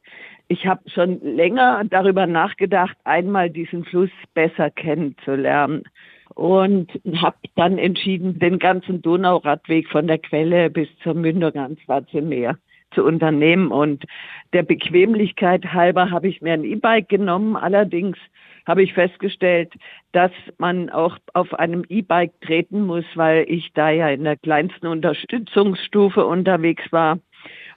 [0.49, 5.85] ich habe schon länger darüber nachgedacht, einmal diesen Fluss besser kennenzulernen
[6.35, 12.21] und habe dann entschieden, den ganzen Donauradweg von der Quelle bis zur Mündung ans Schwarze
[12.21, 12.59] Meer
[12.95, 13.71] zu unternehmen.
[13.71, 14.05] Und
[14.53, 17.57] der Bequemlichkeit halber habe ich mir ein E-Bike genommen.
[17.57, 18.19] Allerdings
[18.67, 19.73] habe ich festgestellt,
[20.13, 24.87] dass man auch auf einem E-Bike treten muss, weil ich da ja in der kleinsten
[24.87, 27.19] Unterstützungsstufe unterwegs war,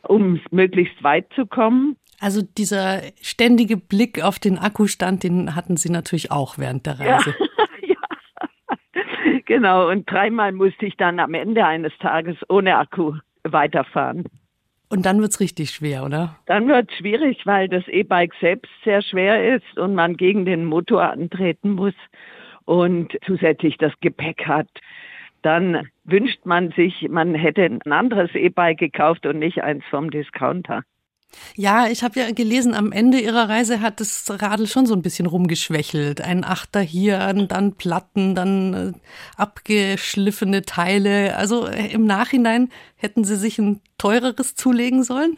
[0.03, 1.97] um möglichst weit zu kommen.
[2.19, 7.35] Also dieser ständige Blick auf den Akkustand, den hatten Sie natürlich auch während der Reise.
[7.87, 7.95] Ja.
[9.45, 14.25] Genau, und dreimal musste ich dann am Ende eines Tages ohne Akku weiterfahren.
[14.89, 16.35] Und dann wird es richtig schwer, oder?
[16.45, 20.65] Dann wird es schwierig, weil das E-Bike selbst sehr schwer ist und man gegen den
[20.65, 21.95] Motor antreten muss
[22.65, 24.67] und zusätzlich das Gepäck hat.
[25.41, 30.83] Dann wünscht man sich, man hätte ein anderes E-Bike gekauft und nicht eins vom Discounter.
[31.55, 35.01] Ja, ich habe ja gelesen, am Ende ihrer Reise hat das Radl schon so ein
[35.01, 36.21] bisschen rumgeschwächelt.
[36.21, 38.91] Ein Achter hier, dann Platten, dann äh,
[39.37, 41.35] abgeschliffene Teile.
[41.37, 45.37] Also äh, im Nachhinein hätten sie sich ein teureres zulegen sollen?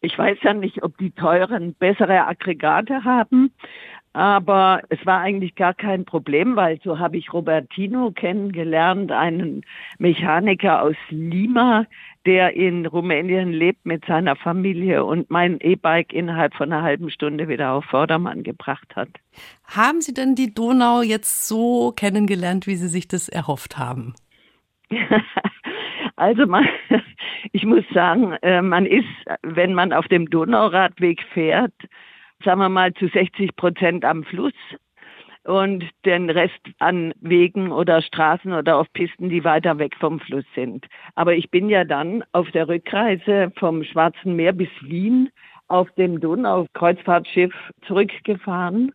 [0.00, 3.52] Ich weiß ja nicht, ob die teuren bessere Aggregate haben,
[4.12, 9.62] aber es war eigentlich gar kein Problem, weil so habe ich Robertino kennengelernt, einen
[9.98, 11.86] Mechaniker aus Lima,
[12.26, 17.48] der in Rumänien lebt mit seiner Familie und mein E-Bike innerhalb von einer halben Stunde
[17.48, 19.08] wieder auf Vordermann gebracht hat.
[19.64, 24.14] Haben Sie denn die Donau jetzt so kennengelernt, wie Sie sich das erhofft haben?
[26.16, 26.68] also man,
[27.52, 29.08] ich muss sagen, äh, man ist,
[29.42, 31.74] wenn man auf dem Donauradweg fährt,
[32.44, 34.54] sagen wir mal zu 60 Prozent am Fluss
[35.44, 40.44] und den Rest an Wegen oder Straßen oder auf Pisten, die weiter weg vom Fluss
[40.54, 40.86] sind.
[41.14, 45.30] Aber ich bin ja dann auf der Rückreise vom Schwarzen Meer bis Wien
[45.68, 47.54] auf dem Donau-Kreuzfahrtschiff
[47.86, 48.92] zurückgefahren.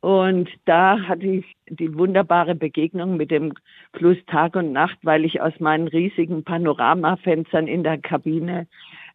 [0.00, 3.52] Und da hatte ich die wunderbare Begegnung mit dem
[3.94, 8.66] Fluss Tag und Nacht, weil ich aus meinen riesigen Panoramafenstern in der Kabine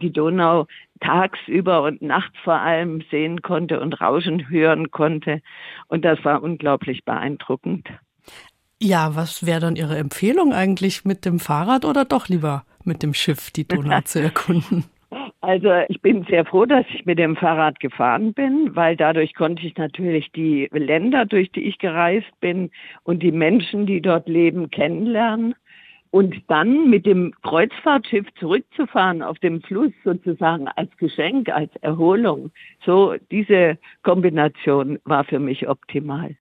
[0.02, 0.68] die Donau
[1.02, 5.42] tagsüber und nachts vor allem sehen konnte und Rauschen hören konnte.
[5.88, 7.90] Und das war unglaublich beeindruckend.
[8.82, 13.14] Ja, was wäre dann Ihre Empfehlung eigentlich mit dem Fahrrad oder doch lieber mit dem
[13.14, 14.86] Schiff die Donau zu erkunden?
[15.42, 19.66] Also ich bin sehr froh, dass ich mit dem Fahrrad gefahren bin, weil dadurch konnte
[19.66, 22.70] ich natürlich die Länder, durch die ich gereist bin
[23.04, 25.56] und die Menschen, die dort leben, kennenlernen.
[26.12, 32.52] Und dann mit dem Kreuzfahrtschiff zurückzufahren auf dem Fluss sozusagen als Geschenk, als Erholung.
[32.86, 36.36] So diese Kombination war für mich optimal.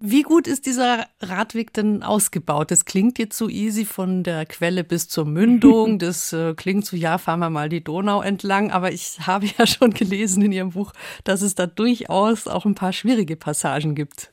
[0.00, 2.70] Wie gut ist dieser Radweg denn ausgebaut?
[2.70, 5.98] Das klingt jetzt so easy von der Quelle bis zur Mündung.
[6.08, 8.70] Das äh, klingt so, ja, fahren wir mal die Donau entlang.
[8.70, 10.92] Aber ich habe ja schon gelesen in Ihrem Buch,
[11.24, 14.30] dass es da durchaus auch ein paar schwierige Passagen gibt.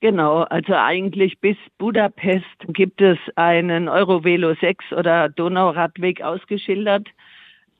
[0.00, 7.08] Genau, also eigentlich bis Budapest gibt es einen Eurovelo 6 oder Donauradweg ausgeschildert.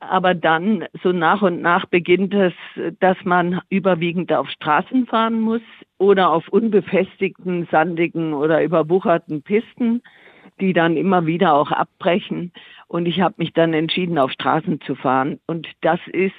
[0.01, 2.53] Aber dann, so nach und nach beginnt es,
[2.99, 5.61] dass man überwiegend auf Straßen fahren muss
[5.97, 10.01] oder auf unbefestigten, sandigen oder überwucherten Pisten,
[10.59, 12.51] die dann immer wieder auch abbrechen.
[12.87, 15.39] Und ich habe mich dann entschieden, auf Straßen zu fahren.
[15.47, 16.33] Und das ist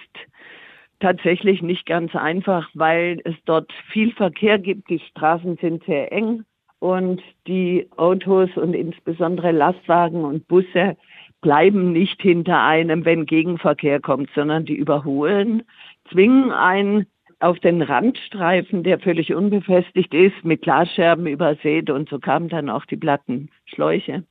[1.00, 4.88] tatsächlich nicht ganz einfach, weil es dort viel Verkehr gibt.
[4.90, 6.44] Die Straßen sind sehr eng
[6.78, 10.96] und die Autos und insbesondere Lastwagen und Busse
[11.40, 15.62] bleiben nicht hinter einem, wenn Gegenverkehr kommt, sondern die überholen,
[16.10, 17.06] zwingen einen
[17.38, 22.84] auf den Randstreifen, der völlig unbefestigt ist, mit Glasscherben übersät und so kamen dann auch
[22.84, 24.24] die Plattenschläuche.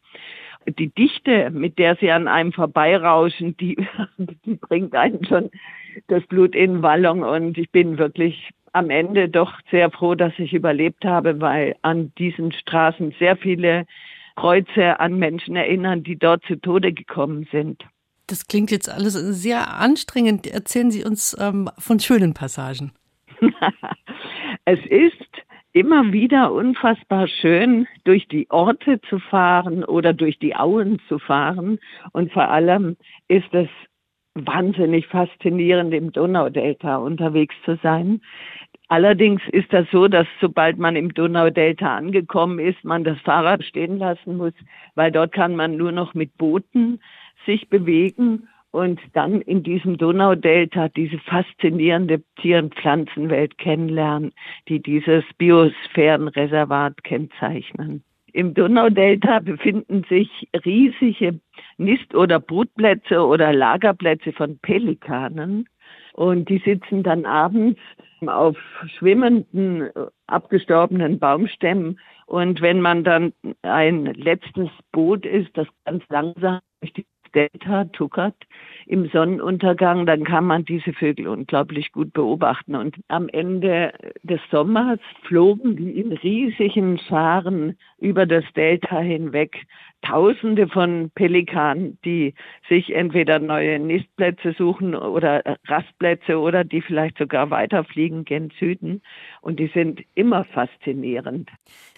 [0.67, 3.77] Die Dichte, mit der sie an einem vorbeirauschen, die,
[4.45, 5.49] die bringt einen schon
[6.07, 10.53] das Blut in Wallung und ich bin wirklich am Ende doch sehr froh, dass ich
[10.53, 13.85] überlebt habe, weil an diesen Straßen sehr viele
[14.35, 17.83] Kreuze an Menschen erinnern, die dort zu Tode gekommen sind.
[18.27, 20.45] Das klingt jetzt alles sehr anstrengend.
[20.45, 22.91] Erzählen Sie uns ähm, von schönen Passagen.
[24.65, 25.29] es ist
[25.73, 31.79] immer wieder unfassbar schön, durch die Orte zu fahren oder durch die Auen zu fahren.
[32.11, 32.97] Und vor allem
[33.27, 33.69] ist es
[34.35, 38.21] wahnsinnig faszinierend, im Donaudelta unterwegs zu sein.
[38.87, 43.99] Allerdings ist das so, dass sobald man im Donaudelta angekommen ist, man das Fahrrad stehen
[43.99, 44.53] lassen muss,
[44.95, 46.99] weil dort kann man nur noch mit Booten
[47.45, 54.31] sich bewegen und dann in diesem Donaudelta diese faszinierende Tier- und Pflanzenwelt kennenlernen,
[54.67, 58.03] die dieses Biosphärenreservat kennzeichnen.
[58.33, 60.29] Im Donaudelta befinden sich
[60.65, 61.39] riesige
[61.77, 65.67] Nist- oder Brutplätze oder Lagerplätze von Pelikanen.
[66.13, 67.79] Und die sitzen dann abends
[68.25, 68.57] auf
[68.97, 69.89] schwimmenden,
[70.27, 71.99] abgestorbenen Baumstämmen.
[72.25, 78.35] Und wenn man dann ein letztes Boot ist, das ganz langsam durch die Delta tuckert
[78.85, 82.75] im Sonnenuntergang, dann kann man diese Vögel unglaublich gut beobachten.
[82.75, 89.65] Und am Ende des Sommers flogen die in riesigen Scharen über das Delta hinweg
[90.01, 92.33] Tausende von Pelikanen, die
[92.67, 99.01] sich entweder neue Nistplätze suchen oder Rastplätze oder die vielleicht sogar weiterfliegen gen Süden.
[99.41, 101.49] Und die sind immer faszinierend.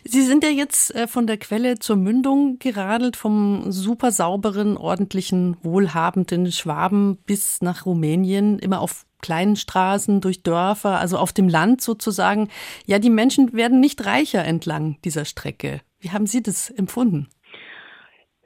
[0.03, 5.57] Sie sind ja jetzt äh, von der Quelle zur Mündung geradelt, vom super sauberen, ordentlichen,
[5.61, 11.81] wohlhabenden Schwaben bis nach Rumänien, immer auf kleinen Straßen, durch Dörfer, also auf dem Land
[11.81, 12.49] sozusagen.
[12.85, 15.81] Ja, die Menschen werden nicht reicher entlang dieser Strecke.
[15.99, 17.27] Wie haben Sie das empfunden?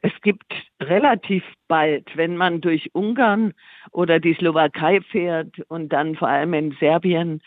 [0.05, 3.53] Es gibt relativ bald, wenn man durch Ungarn
[3.91, 7.41] oder die Slowakei fährt und dann vor allem in Serbien,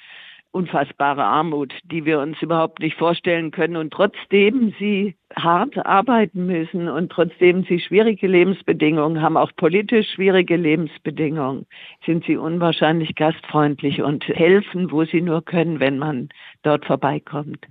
[0.51, 6.89] unfassbare Armut, die wir uns überhaupt nicht vorstellen können und trotzdem sie hart arbeiten müssen
[6.89, 11.65] und trotzdem sie schwierige Lebensbedingungen haben, auch politisch schwierige Lebensbedingungen,
[12.05, 16.29] sind sie unwahrscheinlich gastfreundlich und helfen, wo sie nur können, wenn man
[16.65, 17.69] dort vorbeikommt.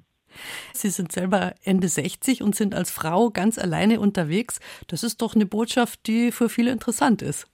[0.73, 4.59] Sie sind selber Ende 60 und sind als Frau ganz alleine unterwegs.
[4.87, 7.47] Das ist doch eine Botschaft, die für viele interessant ist.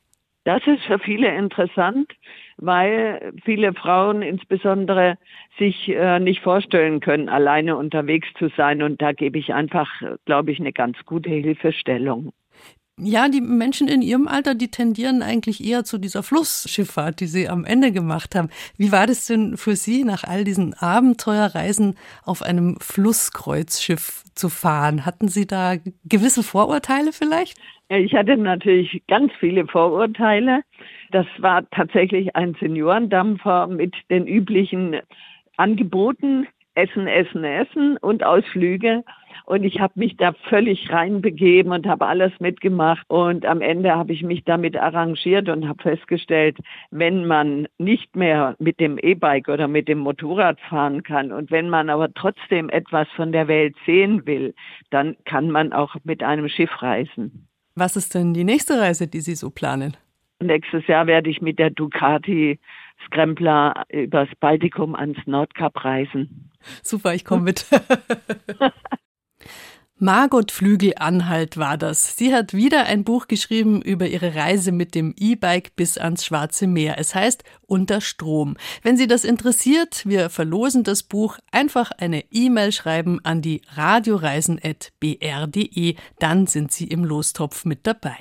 [0.46, 2.12] Das ist für viele interessant,
[2.58, 5.18] weil viele Frauen insbesondere
[5.58, 8.82] sich äh, nicht vorstellen können, alleine unterwegs zu sein.
[8.84, 9.90] Und da gebe ich einfach,
[10.26, 12.34] glaube ich, eine ganz gute Hilfestellung.
[13.00, 17.50] Ja, die Menschen in ihrem Alter, die tendieren eigentlich eher zu dieser Flussschifffahrt, die sie
[17.50, 18.50] am Ende gemacht haben.
[18.78, 25.08] Wie war das denn für Sie, nach all diesen Abenteuerreisen auf einem Flusskreuzschiff zu fahren?
[25.08, 27.58] Hatten Sie da gewisse Vorurteile vielleicht?
[27.90, 30.62] Ich hatte natürlich ganz viele Vorurteile.
[31.10, 34.98] Das war tatsächlich ein Seniorendampfer mit den üblichen
[35.58, 39.04] Angeboten, Essen, Essen, Essen und Ausflüge.
[39.46, 43.06] Und ich habe mich da völlig reinbegeben und habe alles mitgemacht.
[43.10, 46.58] Und am Ende habe ich mich damit arrangiert und habe festgestellt,
[46.92, 51.70] wenn man nicht mehr mit dem E-Bike oder mit dem Motorrad fahren kann und wenn
[51.70, 54.54] man aber trotzdem etwas von der Welt sehen will,
[54.90, 57.48] dann kann man auch mit einem Schiff reisen.
[57.76, 59.98] Was ist denn die nächste Reise, die Sie so planen?
[60.40, 62.60] Nächstes Jahr werde ich mit der Ducati
[63.06, 66.52] Scrambler übers Baltikum ans Nordkap reisen.
[66.82, 67.66] Super, ich komme mit.
[70.00, 72.18] Margot Flügel-Anhalt war das.
[72.18, 76.68] Sie hat wieder ein Buch geschrieben über ihre Reise mit dem E-Bike bis ans Schwarze
[76.68, 76.96] Meer.
[76.98, 78.58] Es heißt Unter Strom.
[78.82, 81.38] Wenn Sie das interessiert, wir verlosen das Buch.
[81.52, 85.96] Einfach eine E-Mail schreiben an die radioreisen.br.de.
[86.20, 88.18] Dann sind Sie im Lostopf mit dabei.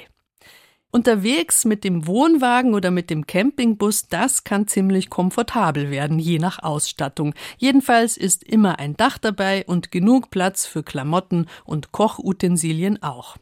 [0.95, 6.63] Unterwegs mit dem Wohnwagen oder mit dem Campingbus, das kann ziemlich komfortabel werden, je nach
[6.63, 7.35] Ausstattung.
[7.57, 13.39] Jedenfalls ist immer ein Dach dabei und genug Platz für Klamotten und Kochutensilien auch.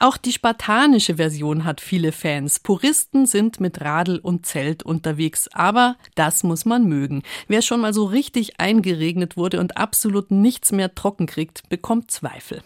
[0.00, 2.58] Auch die spartanische Version hat viele Fans.
[2.58, 7.22] Puristen sind mit Radl und Zelt unterwegs, aber das muss man mögen.
[7.46, 12.64] Wer schon mal so richtig eingeregnet wurde und absolut nichts mehr trocken kriegt, bekommt Zweifel.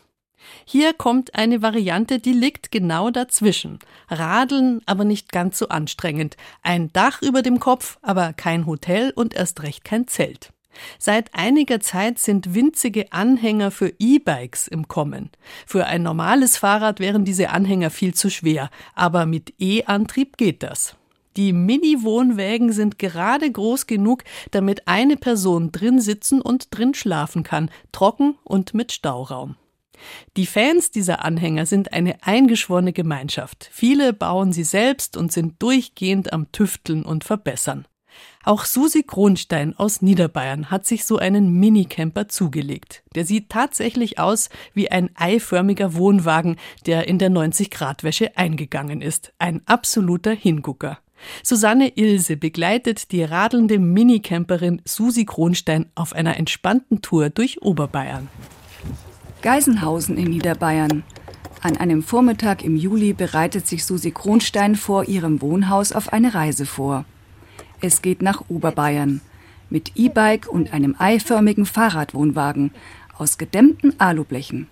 [0.64, 3.78] Hier kommt eine Variante, die liegt genau dazwischen.
[4.08, 6.36] Radeln, aber nicht ganz so anstrengend.
[6.62, 10.52] Ein Dach über dem Kopf, aber kein Hotel und erst recht kein Zelt.
[10.98, 15.30] Seit einiger Zeit sind winzige Anhänger für E-Bikes im Kommen.
[15.66, 20.96] Für ein normales Fahrrad wären diese Anhänger viel zu schwer, aber mit E-Antrieb geht das.
[21.36, 24.22] Die Mini-Wohnwägen sind gerade groß genug,
[24.52, 29.56] damit eine Person drin sitzen und drin schlafen kann, trocken und mit Stauraum.
[30.36, 33.68] Die Fans dieser Anhänger sind eine eingeschworene Gemeinschaft.
[33.72, 37.86] Viele bauen sie selbst und sind durchgehend am Tüfteln und Verbessern.
[38.44, 43.02] Auch Susi Kronstein aus Niederbayern hat sich so einen Minicamper zugelegt.
[43.14, 49.32] Der sieht tatsächlich aus wie ein eiförmiger Wohnwagen, der in der 90-Grad-Wäsche eingegangen ist.
[49.38, 50.98] Ein absoluter Hingucker.
[51.42, 58.28] Susanne Ilse begleitet die radelnde Minicamperin Susi Kronstein auf einer entspannten Tour durch Oberbayern.
[59.44, 61.02] Geisenhausen in Niederbayern.
[61.60, 66.64] An einem Vormittag im Juli bereitet sich Susi Kronstein vor ihrem Wohnhaus auf eine Reise
[66.64, 67.04] vor.
[67.82, 69.20] Es geht nach Oberbayern
[69.68, 72.70] mit E-Bike und einem eiförmigen Fahrradwohnwagen
[73.18, 74.66] aus gedämmten Alublechen.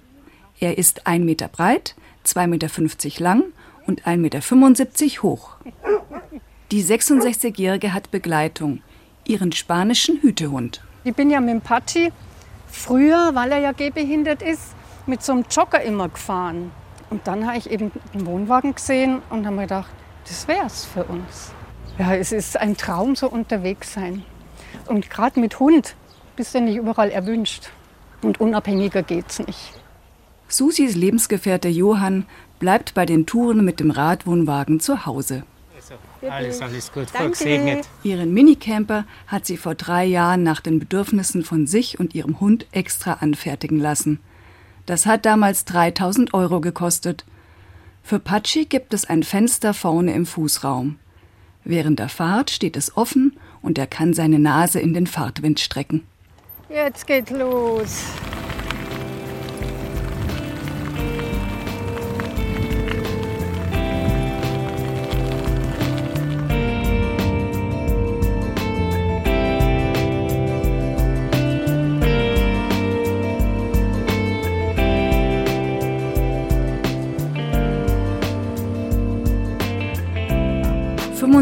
[0.59, 1.95] Er ist 1 Meter breit,
[2.25, 3.45] 2,50 Meter lang
[3.87, 5.51] und 1,75 Meter hoch.
[6.71, 8.81] Die 66-Jährige hat Begleitung,
[9.27, 10.83] ihren spanischen Hütehund.
[11.05, 12.11] Ich bin ja mit dem Patschi
[12.73, 14.75] früher, weil er ja gehbehindert ist,
[15.07, 16.73] mit so einem Jogger immer gefahren.
[17.11, 19.91] Und dann habe ich eben einen Wohnwagen gesehen und habe mir gedacht,
[20.27, 21.53] das wäre es für uns.
[21.99, 24.25] Ja, es ist ein Traum, so unterwegs sein.
[24.87, 25.95] Und gerade mit Hund
[26.37, 27.71] bist du nicht überall erwünscht.
[28.23, 29.75] Und unabhängiger geht's nicht.
[30.49, 32.27] Susis Lebensgefährte Johann
[32.59, 35.45] bleibt bei den Touren mit dem Radwohnwagen zu Hause.
[36.29, 37.89] Alles, alles gut, voll gesegnet.
[38.03, 42.67] Ihren Minicamper hat sie vor drei Jahren nach den Bedürfnissen von sich und ihrem Hund
[42.73, 44.21] extra anfertigen lassen.
[44.87, 47.25] Das hat damals 3000 Euro gekostet.
[48.03, 50.99] Für Patschi gibt es ein Fenster vorne im Fußraum.
[51.65, 56.05] Während der Fahrt steht es offen und er kann seine Nase in den Fahrtwind strecken.
[56.69, 58.05] Jetzt geht los.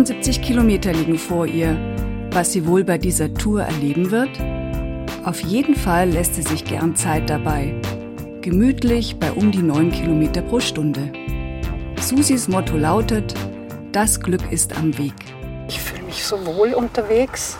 [0.01, 1.76] 75 Kilometer liegen vor ihr.
[2.30, 4.30] Was sie wohl bei dieser Tour erleben wird?
[5.26, 7.74] Auf jeden Fall lässt sie sich gern Zeit dabei.
[8.40, 11.12] Gemütlich bei um die 9 Kilometer pro Stunde.
[12.01, 13.34] Susis Motto lautet,
[13.92, 15.12] das Glück ist am Weg.
[15.68, 17.59] Ich fühle mich so wohl unterwegs,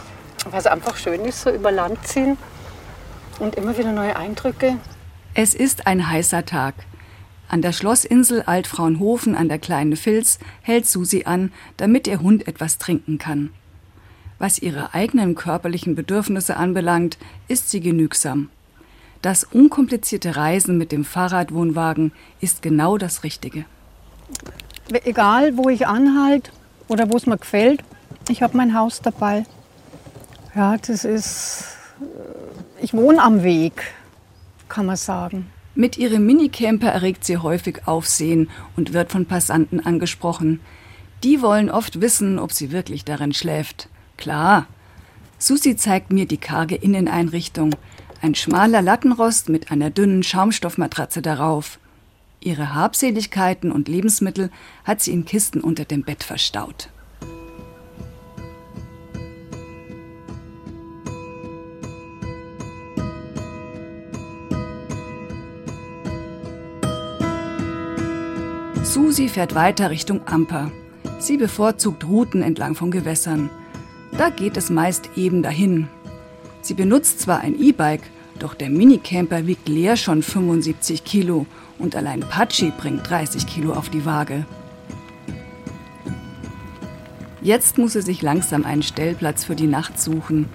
[0.51, 2.39] weil es einfach schön ist, so über Land ziehen
[3.39, 4.77] und immer wieder neue Eindrücke.
[5.35, 6.75] Es ist ein heißer Tag.
[7.51, 12.79] An der Schlossinsel Altfraunhofen an der kleinen Filz hält Susi an, damit ihr Hund etwas
[12.79, 13.51] trinken kann.
[14.39, 18.51] Was ihre eigenen körperlichen Bedürfnisse anbelangt, ist sie genügsam.
[19.21, 23.65] Das unkomplizierte Reisen mit dem Fahrradwohnwagen ist genau das Richtige.
[25.05, 26.53] Egal, wo ich anhalte
[26.87, 27.83] oder wo es mir gefällt,
[28.29, 29.45] ich habe mein Haus dabei.
[30.55, 31.65] Ja, das ist.
[32.01, 33.93] Äh, ich wohne am Weg,
[34.69, 35.51] kann man sagen.
[35.75, 40.61] Mit ihrem Minicamper erregt sie häufig Aufsehen und wird von Passanten angesprochen.
[41.23, 43.89] Die wollen oft wissen, ob sie wirklich darin schläft.
[44.17, 44.67] Klar.
[45.39, 47.75] Susi zeigt mir die karge Inneneinrichtung.
[48.21, 51.79] Ein schmaler Lattenrost mit einer dünnen Schaumstoffmatratze darauf.
[52.41, 54.51] Ihre Habseligkeiten und Lebensmittel
[54.85, 56.89] hat sie in Kisten unter dem Bett verstaut.
[68.91, 70.73] Susi fährt weiter Richtung Amper.
[71.21, 73.49] Sie bevorzugt Routen entlang von Gewässern.
[74.19, 75.87] Da geht es meist eben dahin.
[76.61, 78.03] Sie benutzt zwar ein E-Bike,
[78.41, 81.47] doch der Minicamper wiegt leer schon 75 Kilo
[81.79, 84.45] und allein Patschi bringt 30 Kilo auf die Waage.
[87.43, 90.49] Jetzt muss sie sich langsam einen Stellplatz für die Nacht suchen.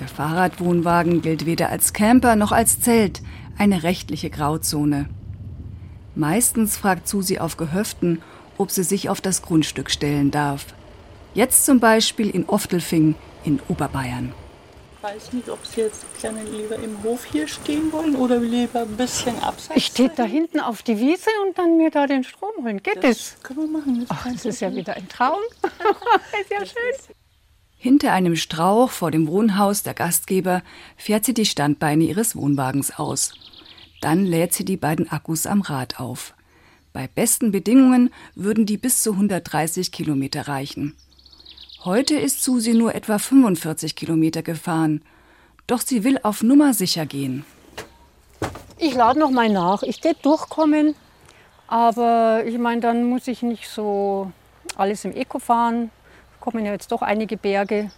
[0.00, 3.22] Der Fahrradwohnwagen gilt weder als Camper noch als Zelt,
[3.56, 5.08] eine rechtliche Grauzone.
[6.18, 8.22] Meistens fragt Susi auf Gehöften,
[8.56, 10.66] ob sie sich auf das Grundstück stellen darf.
[11.32, 13.14] Jetzt zum Beispiel in Oftelfing
[13.44, 14.34] in Oberbayern.
[15.00, 18.96] weiß nicht, ob Sie jetzt gerne lieber im Hof hier stehen wollen oder lieber ein
[18.96, 19.76] bisschen abseits.
[19.76, 22.82] Ich stehe da hinten auf die Wiese und dann mir da den Strom holen.
[22.82, 23.36] Geht das?
[23.36, 23.42] das?
[23.44, 24.00] Können wir machen.
[24.00, 25.38] Das, Ach, das ist ja wieder ein Traum.
[25.62, 27.14] ist ja schön.
[27.76, 30.62] Hinter einem Strauch vor dem Wohnhaus der Gastgeber
[30.96, 33.34] fährt sie die Standbeine ihres Wohnwagens aus.
[34.00, 36.34] Dann lädt sie die beiden Akkus am Rad auf.
[36.92, 40.96] Bei besten Bedingungen würden die bis zu 130 Kilometer reichen.
[41.84, 45.02] Heute ist Susi nur etwa 45 Kilometer gefahren.
[45.66, 47.44] Doch sie will auf Nummer sicher gehen.
[48.78, 49.82] Ich lade noch mal nach.
[49.82, 50.94] Ich werde durchkommen.
[51.66, 54.32] Aber ich meine, dann muss ich nicht so
[54.76, 55.90] alles im Eco fahren.
[56.40, 57.90] Kommen ja jetzt doch einige Berge.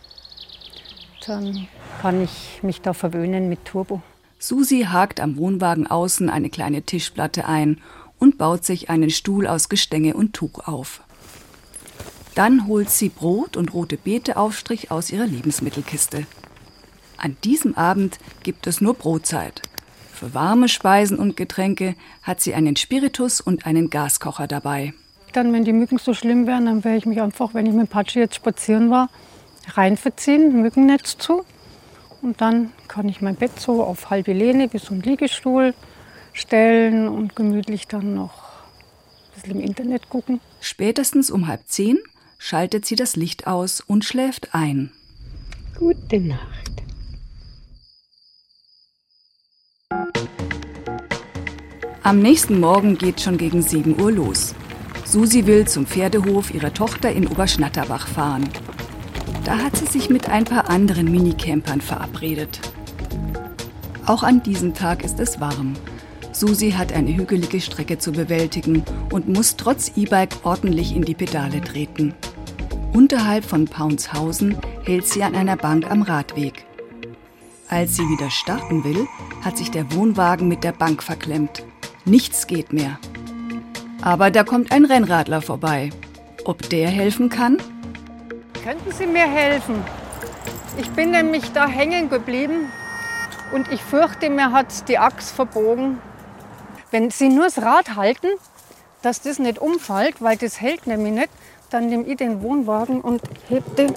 [1.26, 1.68] Dann
[2.00, 4.02] kann ich mich da verwöhnen mit Turbo.
[4.42, 7.78] Susi hakt am Wohnwagen außen eine kleine Tischplatte ein
[8.18, 11.02] und baut sich einen Stuhl aus Gestänge und Tuch auf.
[12.34, 16.26] Dann holt sie Brot und rote Beeteaufstrich aus ihrer Lebensmittelkiste.
[17.18, 19.60] An diesem Abend gibt es nur Brotzeit.
[20.10, 24.94] Für warme Speisen und Getränke hat sie einen Spiritus und einen Gaskocher dabei.
[25.34, 27.90] Dann, wenn die Mücken so schlimm wären, dann werde ich mich einfach, wenn ich mit
[27.90, 29.10] Patsche jetzt spazieren war,
[29.74, 31.44] reinverziehen, Mückennetz zu.
[32.22, 35.74] Und dann kann ich mein Bett so auf halbe Lehne so ein Liegestuhl
[36.32, 40.40] stellen und gemütlich dann noch ein bisschen im Internet gucken.
[40.60, 41.98] Spätestens um halb zehn
[42.38, 44.92] schaltet sie das Licht aus und schläft ein.
[45.78, 46.70] Gute Nacht.
[52.02, 54.54] Am nächsten Morgen geht schon gegen 7 Uhr los.
[55.04, 58.48] Susi will zum Pferdehof ihrer Tochter in Oberschnatterbach fahren.
[59.44, 62.60] Da hat sie sich mit ein paar anderen Minicampern verabredet.
[64.06, 65.74] Auch an diesem Tag ist es warm.
[66.32, 71.60] Susi hat eine hügelige Strecke zu bewältigen und muss trotz E-Bike ordentlich in die Pedale
[71.60, 72.14] treten.
[72.92, 76.64] Unterhalb von Paunshausen hält sie an einer Bank am Radweg.
[77.68, 79.06] Als sie wieder starten will,
[79.42, 81.62] hat sich der Wohnwagen mit der Bank verklemmt.
[82.04, 82.98] Nichts geht mehr.
[84.02, 85.90] Aber da kommt ein Rennradler vorbei.
[86.44, 87.58] Ob der helfen kann?
[88.62, 89.82] Könnten Sie mir helfen?
[90.76, 92.70] Ich bin nämlich da hängen geblieben
[93.52, 95.98] und ich fürchte, mir hat die Axt verbogen.
[96.90, 98.28] Wenn Sie nur das Rad halten,
[99.00, 101.30] dass das nicht umfällt, weil das hält nämlich nicht,
[101.70, 103.94] dann nehme ich den Wohnwagen und heb den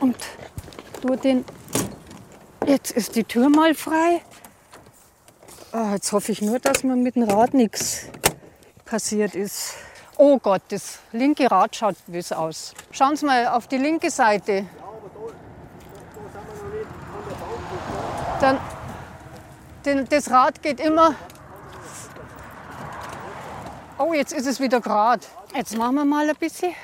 [0.00, 0.16] und
[1.02, 1.44] tue den.
[2.66, 4.22] Jetzt ist die Tür mal frei.
[5.74, 8.06] Oh, jetzt hoffe ich nur, dass mir mit dem Rad nichts
[8.86, 9.74] passiert ist.
[10.22, 12.74] Oh Gott, das linke Rad schaut böse aus.
[12.90, 14.66] Schauen Sie mal auf die linke Seite.
[18.38, 18.58] Dann,
[19.86, 21.14] den, das Rad geht immer.
[23.96, 25.22] Oh, jetzt ist es wieder gerade.
[25.54, 26.74] Jetzt machen wir mal ein bisschen.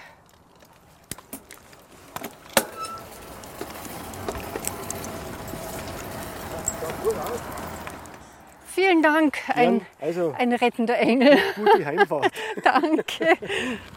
[8.86, 11.38] Vielen Dank, ein, also, ein rettender Engel.
[11.56, 12.30] Gute Heimfahrt.
[12.64, 13.36] Danke.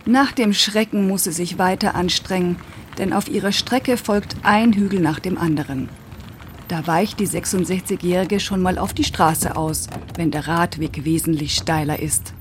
[0.05, 2.59] Nach dem Schrecken muss sie sich weiter anstrengen,
[2.97, 5.89] denn auf ihrer Strecke folgt ein Hügel nach dem anderen.
[6.69, 11.99] Da weicht die 66-Jährige schon mal auf die Straße aus, wenn der Radweg wesentlich steiler
[11.99, 12.33] ist.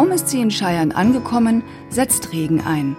[0.00, 2.96] Kaum ist sie in Scheiern angekommen, setzt Regen ein.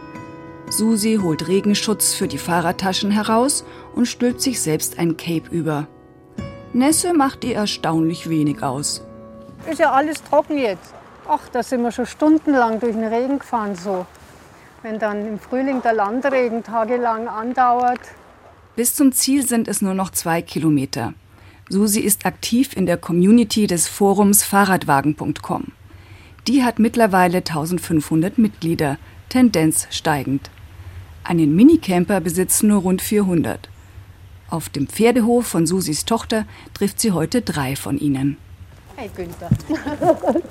[0.70, 5.88] Susi holt Regenschutz für die Fahrradtaschen heraus und stülpt sich selbst ein Cape über.
[6.74, 9.04] Nässe macht ihr erstaunlich wenig aus.
[9.68, 10.94] Ist ja alles trocken jetzt.
[11.28, 14.06] Ach, da sind wir schon stundenlang durch den Regen gefahren so.
[14.84, 18.02] Wenn dann im Frühling der Landregen tagelang andauert.
[18.76, 21.16] Bis zum Ziel sind es nur noch zwei Kilometer.
[21.68, 25.72] Susi ist aktiv in der Community des Forums Fahrradwagen.com.
[26.48, 28.98] Die hat mittlerweile 1500 Mitglieder,
[29.30, 30.50] Tendenz steigend.
[31.24, 33.70] Einen Minicamper besitzen nur rund 400.
[34.50, 38.38] Auf dem Pferdehof von Susis Tochter trifft sie heute drei von ihnen.
[38.96, 39.50] Hey Günther.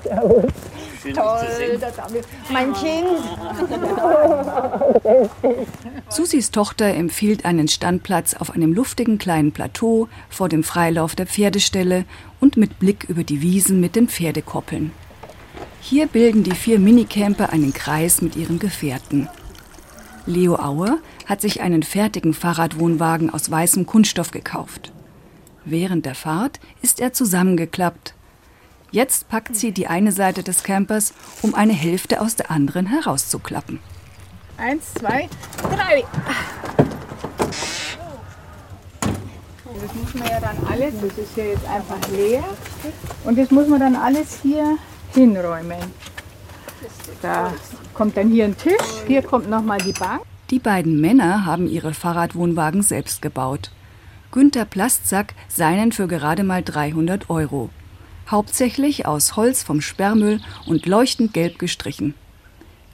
[0.03, 0.51] Servus.
[1.01, 2.07] Schön, Toll, da
[2.51, 3.07] mein Kind.
[6.09, 12.05] Susis Tochter empfiehlt einen Standplatz auf einem luftigen kleinen Plateau vor dem Freilauf der Pferdestelle
[12.39, 14.91] und mit Blick über die Wiesen mit den Pferdekoppeln.
[15.83, 19.27] Hier bilden die vier Minicamper einen Kreis mit ihren Gefährten.
[20.27, 24.93] Leo Auer hat sich einen fertigen Fahrradwohnwagen aus weißem Kunststoff gekauft.
[25.65, 28.13] Während der Fahrt ist er zusammengeklappt.
[28.91, 33.79] Jetzt packt sie die eine Seite des Campers, um eine Hälfte aus der anderen herauszuklappen.
[34.57, 35.27] Eins, zwei,
[35.63, 36.03] drei.
[39.93, 42.43] muss man ja dann alles, das ist ja jetzt einfach leer,
[43.23, 44.77] und das muss man dann alles hier
[45.13, 45.79] hinräumen.
[47.21, 47.53] Da
[47.93, 50.21] kommt dann hier ein Tisch, hier kommt nochmal die Bank.
[50.49, 53.71] Die beiden Männer haben ihre Fahrradwohnwagen selbst gebaut.
[54.31, 57.69] Günter Plastsack seinen für gerade mal 300 Euro.
[58.29, 62.13] Hauptsächlich aus Holz vom Sperrmüll und leuchtend gelb gestrichen.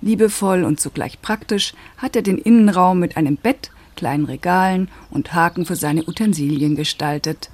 [0.01, 5.65] Liebevoll und zugleich praktisch hat er den Innenraum mit einem Bett, kleinen Regalen und Haken
[5.65, 7.49] für seine Utensilien gestaltet.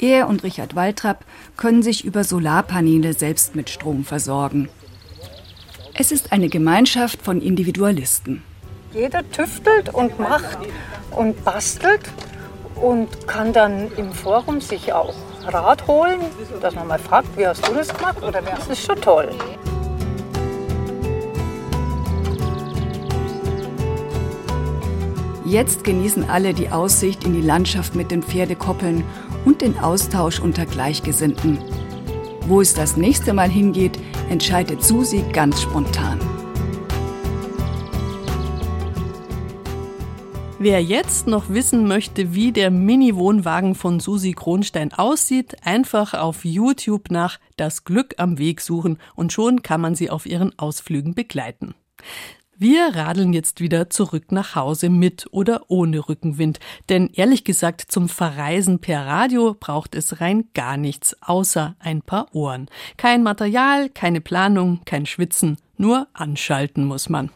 [0.00, 1.24] Er und Richard Waltrapp
[1.56, 4.68] können sich über Solarpaneele selbst mit Strom versorgen.
[5.94, 8.42] Es ist eine Gemeinschaft von Individualisten.
[8.94, 10.58] Jeder tüftelt und macht
[11.10, 12.00] und bastelt
[12.74, 15.14] und kann dann im Forum sich auch
[15.46, 16.20] Rat holen,
[16.60, 19.28] dass man mal fragt, wie hast du das gemacht oder das ist schon toll.
[25.44, 29.04] Jetzt genießen alle die Aussicht in die Landschaft mit den Pferdekoppeln
[29.44, 31.58] und den Austausch unter Gleichgesinnten.
[32.46, 36.18] Wo es das nächste Mal hingeht, entscheidet Susi ganz spontan.
[40.62, 47.10] Wer jetzt noch wissen möchte, wie der Mini-Wohnwagen von Susi Kronstein aussieht, einfach auf YouTube
[47.10, 51.74] nach Das Glück am Weg suchen und schon kann man sie auf ihren Ausflügen begleiten.
[52.62, 58.10] Wir radeln jetzt wieder zurück nach Hause mit oder ohne Rückenwind, denn ehrlich gesagt zum
[58.10, 62.66] Verreisen per Radio braucht es rein gar nichts, außer ein paar Ohren.
[62.98, 67.30] Kein Material, keine Planung, kein Schwitzen, nur anschalten muss man.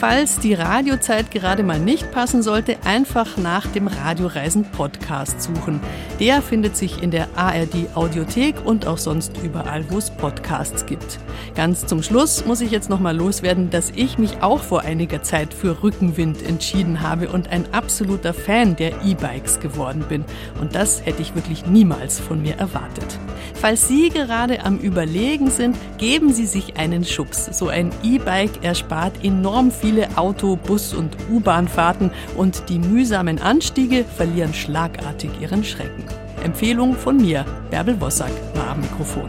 [0.00, 5.78] Falls die Radiozeit gerade mal nicht passen sollte, einfach nach dem Radioreisen Podcast suchen.
[6.18, 11.18] Der findet sich in der ARD Audiothek und auch sonst überall, wo es Podcasts gibt.
[11.54, 15.22] Ganz zum Schluss muss ich jetzt noch mal loswerden, dass ich mich auch vor einiger
[15.22, 20.24] Zeit für Rückenwind entschieden habe und ein absoluter Fan der E-Bikes geworden bin.
[20.62, 23.18] Und das hätte ich wirklich niemals von mir erwartet.
[23.60, 27.44] Falls Sie gerade am Überlegen sind, geben Sie sich einen Schubs.
[27.58, 34.54] So ein E-Bike erspart enorm viele Auto-, Bus- und U-Bahn-Fahrten und die mühsamen Anstiege verlieren
[34.54, 36.04] schlagartig ihren Schrecken.
[36.42, 39.28] Empfehlung von mir, Bärbel Wossack, war am Mikrofon.